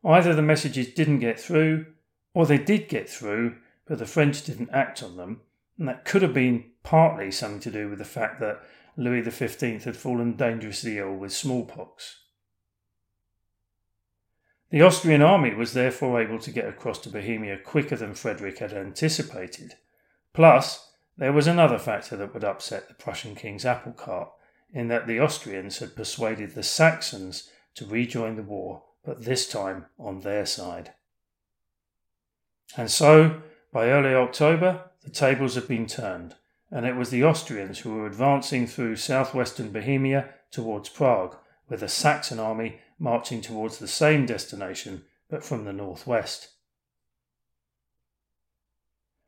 Either 0.03 0.33
the 0.33 0.41
messages 0.41 0.93
didn't 0.93 1.19
get 1.19 1.39
through, 1.39 1.87
or 2.33 2.45
they 2.45 2.57
did 2.57 2.89
get 2.89 3.09
through, 3.09 3.55
but 3.87 3.97
the 3.97 4.05
French 4.05 4.43
didn't 4.43 4.69
act 4.71 5.01
on 5.01 5.17
them, 5.17 5.41
and 5.77 5.87
that 5.87 6.05
could 6.05 6.21
have 6.21 6.33
been 6.33 6.65
partly 6.83 7.31
something 7.31 7.59
to 7.61 7.71
do 7.71 7.89
with 7.89 7.99
the 7.99 8.05
fact 8.05 8.39
that 8.39 8.61
Louis 8.97 9.23
XV 9.29 9.83
had 9.83 9.97
fallen 9.97 10.35
dangerously 10.35 10.97
ill 10.97 11.15
with 11.15 11.33
smallpox. 11.33 12.21
The 14.69 14.81
Austrian 14.81 15.21
army 15.21 15.53
was 15.53 15.73
therefore 15.73 16.21
able 16.21 16.39
to 16.39 16.51
get 16.51 16.67
across 16.67 16.99
to 16.99 17.09
Bohemia 17.09 17.57
quicker 17.57 17.95
than 17.95 18.13
Frederick 18.13 18.59
had 18.59 18.73
anticipated. 18.73 19.75
Plus, 20.33 20.91
there 21.17 21.33
was 21.33 21.47
another 21.47 21.77
factor 21.77 22.15
that 22.17 22.33
would 22.33 22.43
upset 22.43 22.87
the 22.87 22.93
Prussian 22.93 23.35
king's 23.35 23.65
apple 23.65 23.93
cart, 23.93 24.29
in 24.73 24.87
that 24.89 25.07
the 25.07 25.19
Austrians 25.19 25.79
had 25.79 25.95
persuaded 25.95 26.53
the 26.53 26.63
Saxons 26.63 27.49
to 27.75 27.85
rejoin 27.85 28.35
the 28.35 28.43
war, 28.43 28.83
but 29.05 29.23
this 29.23 29.47
time 29.47 29.85
on 29.97 30.21
their 30.21 30.45
side. 30.45 30.93
And 32.75 32.91
so 32.91 33.41
by 33.71 33.89
early 33.89 34.13
October, 34.13 34.91
the 35.03 35.09
tables 35.09 35.55
had 35.55 35.67
been 35.67 35.87
turned, 35.87 36.35
and 36.71 36.85
it 36.85 36.95
was 36.95 37.09
the 37.09 37.23
Austrians 37.23 37.79
who 37.79 37.93
were 37.93 38.07
advancing 38.07 38.67
through 38.67 38.97
southwestern 38.97 39.71
Bohemia 39.71 40.33
towards 40.51 40.89
Prague, 40.89 41.37
with 41.69 41.81
a 41.81 41.87
Saxon 41.87 42.39
army 42.39 42.79
marching 42.99 43.41
towards 43.41 43.77
the 43.77 43.87
same 43.87 44.25
destination 44.25 45.03
but 45.29 45.43
from 45.43 45.65
the 45.65 45.73
northwest. 45.73 46.49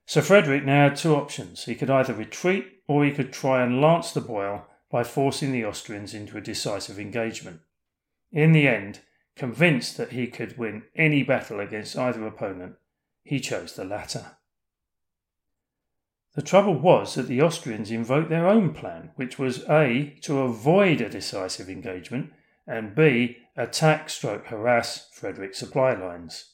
So 0.07 0.21
Frederick 0.21 0.63
now 0.63 0.87
had 0.87 0.95
two 0.95 1.13
options. 1.15 1.65
He 1.65 1.75
could 1.75 1.89
either 1.89 2.13
retreat 2.13 2.65
or 2.87 3.03
he 3.03 3.11
could 3.11 3.33
try 3.33 3.61
and 3.61 3.81
lance 3.81 4.13
the 4.13 4.21
boil 4.21 4.65
by 4.89 5.03
forcing 5.03 5.51
the 5.51 5.65
Austrians 5.65 6.13
into 6.13 6.37
a 6.37 6.41
decisive 6.41 6.97
engagement. 6.97 7.59
In 8.31 8.53
the 8.53 8.69
end, 8.69 9.01
convinced 9.35 9.97
that 9.97 10.13
he 10.13 10.27
could 10.27 10.57
win 10.57 10.83
any 10.95 11.23
battle 11.23 11.59
against 11.59 11.97
either 11.97 12.25
opponent, 12.25 12.75
he 13.21 13.41
chose 13.41 13.73
the 13.73 13.83
latter. 13.83 14.37
The 16.35 16.41
trouble 16.41 16.79
was 16.79 17.15
that 17.15 17.27
the 17.27 17.41
Austrians 17.41 17.91
invoked 17.91 18.29
their 18.29 18.47
own 18.47 18.73
plan, 18.73 19.11
which 19.17 19.37
was 19.37 19.67
A. 19.69 20.17
to 20.21 20.39
avoid 20.39 21.01
a 21.01 21.09
decisive 21.09 21.67
engagement, 21.67 22.31
and 22.65 22.95
B. 22.95 23.39
attack 23.57 24.09
stroke 24.09 24.45
harass 24.45 25.09
Frederick's 25.11 25.59
supply 25.59 25.93
lines. 25.93 26.53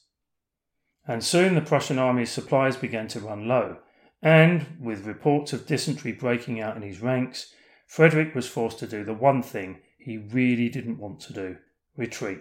And 1.06 1.22
soon 1.22 1.54
the 1.54 1.60
Prussian 1.60 1.98
army's 1.98 2.30
supplies 2.30 2.76
began 2.76 3.08
to 3.08 3.20
run 3.20 3.46
low, 3.46 3.78
and, 4.22 4.66
with 4.80 5.06
reports 5.06 5.52
of 5.52 5.66
dysentery 5.66 6.12
breaking 6.12 6.60
out 6.60 6.76
in 6.76 6.82
his 6.82 7.02
ranks, 7.02 7.52
Frederick 7.86 8.34
was 8.34 8.48
forced 8.48 8.78
to 8.78 8.86
do 8.86 9.04
the 9.04 9.12
one 9.12 9.42
thing 9.42 9.80
he 9.98 10.16
really 10.16 10.68
didn't 10.68 10.98
want 10.98 11.20
to 11.20 11.32
do 11.32 11.56
retreat. 11.96 12.40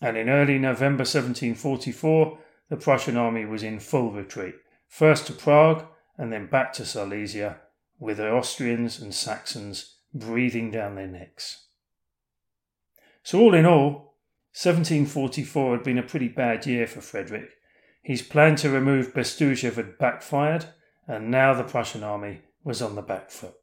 And 0.00 0.16
in 0.16 0.28
early 0.28 0.58
November 0.58 1.02
1744, 1.02 2.38
the 2.70 2.76
Prussian 2.76 3.16
army 3.16 3.44
was 3.44 3.62
in 3.62 3.80
full 3.80 4.10
retreat, 4.12 4.54
first 4.86 5.26
to 5.26 5.32
Prague 5.32 5.84
and 6.16 6.32
then 6.32 6.46
back 6.46 6.72
to 6.74 6.84
Silesia, 6.84 7.58
with 7.98 8.16
the 8.16 8.30
Austrians 8.30 9.00
and 9.00 9.14
Saxons 9.14 9.96
breathing 10.12 10.70
down 10.70 10.94
their 10.94 11.06
necks. 11.06 11.66
So, 13.22 13.40
all 13.40 13.54
in 13.54 13.66
all, 13.66 14.07
1744 14.52 15.76
had 15.76 15.84
been 15.84 15.98
a 15.98 16.02
pretty 16.02 16.28
bad 16.28 16.66
year 16.66 16.86
for 16.86 17.00
Frederick. 17.00 17.50
His 18.02 18.22
plan 18.22 18.56
to 18.56 18.70
remove 18.70 19.14
Bestuzhev 19.14 19.74
had 19.74 19.98
backfired, 19.98 20.66
and 21.06 21.30
now 21.30 21.54
the 21.54 21.64
Prussian 21.64 22.02
army 22.02 22.42
was 22.64 22.82
on 22.82 22.94
the 22.94 23.02
back 23.02 23.30
foot. 23.30 23.54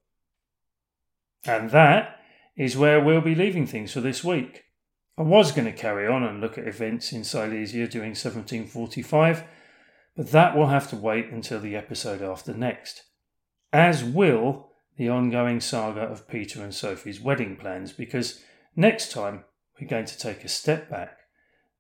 And 1.46 1.72
that 1.72 2.20
is 2.56 2.78
where 2.78 3.04
we'll 3.04 3.22
be 3.22 3.36
leaving 3.36 3.68
things 3.68 3.94
for 3.94 4.02
this 4.02 4.24
week. 4.24 4.64
I 5.18 5.22
was 5.22 5.52
going 5.52 5.66
to 5.66 5.72
carry 5.72 6.08
on 6.08 6.24
and 6.24 6.42
look 6.42 6.58
at 6.58 6.68
events 6.68 7.12
in 7.12 7.24
Silesia 7.24 7.88
during 7.88 8.12
1745, 8.12 9.44
but 10.16 10.32
that 10.32 10.56
will 10.56 10.68
have 10.68 10.90
to 10.90 10.96
wait 10.96 11.30
until 11.30 11.60
the 11.60 11.76
episode 11.76 12.22
after 12.22 12.54
next, 12.54 13.04
as 13.72 14.04
will 14.04 14.72
the 14.98 15.10
ongoing 15.10 15.60
saga 15.60 16.02
of 16.02 16.28
Peter 16.28 16.62
and 16.62 16.74
Sophie's 16.74 17.20
wedding 17.20 17.56
plans, 17.56 17.94
because 17.94 18.44
next 18.76 19.12
time 19.12 19.44
we're 19.80 19.88
going 19.88 20.06
to 20.06 20.18
take 20.18 20.44
a 20.44 20.50
step 20.50 20.90
back 20.90 21.20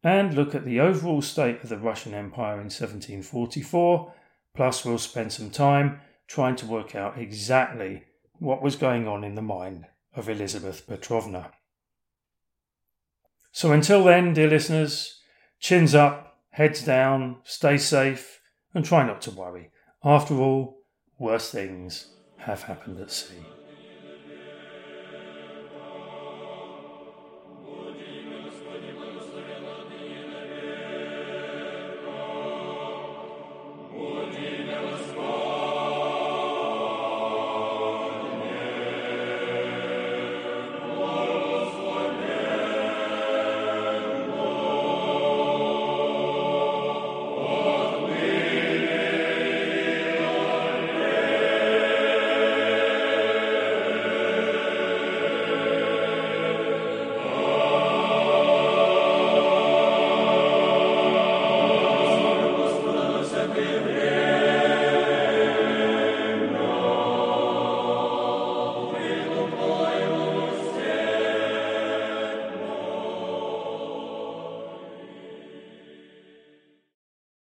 and 0.03 0.33
look 0.33 0.53
at 0.53 0.65
the 0.65 0.79
overall 0.79 1.21
state 1.21 1.63
of 1.63 1.69
the 1.69 1.77
Russian 1.77 2.13
Empire 2.13 2.55
in 2.55 2.65
1744, 2.65 4.13
plus 4.55 4.85
we'll 4.85 4.97
spend 4.97 5.33
some 5.33 5.49
time 5.49 5.99
trying 6.27 6.55
to 6.57 6.65
work 6.65 6.95
out 6.95 7.17
exactly 7.17 8.03
what 8.39 8.61
was 8.61 8.75
going 8.75 9.07
on 9.07 9.23
in 9.23 9.35
the 9.35 9.41
mind 9.41 9.85
of 10.15 10.29
Elizabeth 10.29 10.85
Petrovna. 10.87 11.51
So 13.51 13.71
until 13.71 14.03
then, 14.03 14.33
dear 14.33 14.49
listeners, 14.49 15.21
chins 15.59 15.95
up, 15.95 16.39
heads 16.51 16.83
down, 16.83 17.37
stay 17.43 17.77
safe, 17.77 18.41
and 18.73 18.83
try 18.83 19.05
not 19.05 19.21
to 19.23 19.31
worry. 19.31 19.71
After 20.03 20.35
all, 20.35 20.83
worse 21.17 21.49
things 21.51 22.09
have 22.37 22.63
happened 22.63 22.99
at 22.99 23.11
sea. 23.11 23.54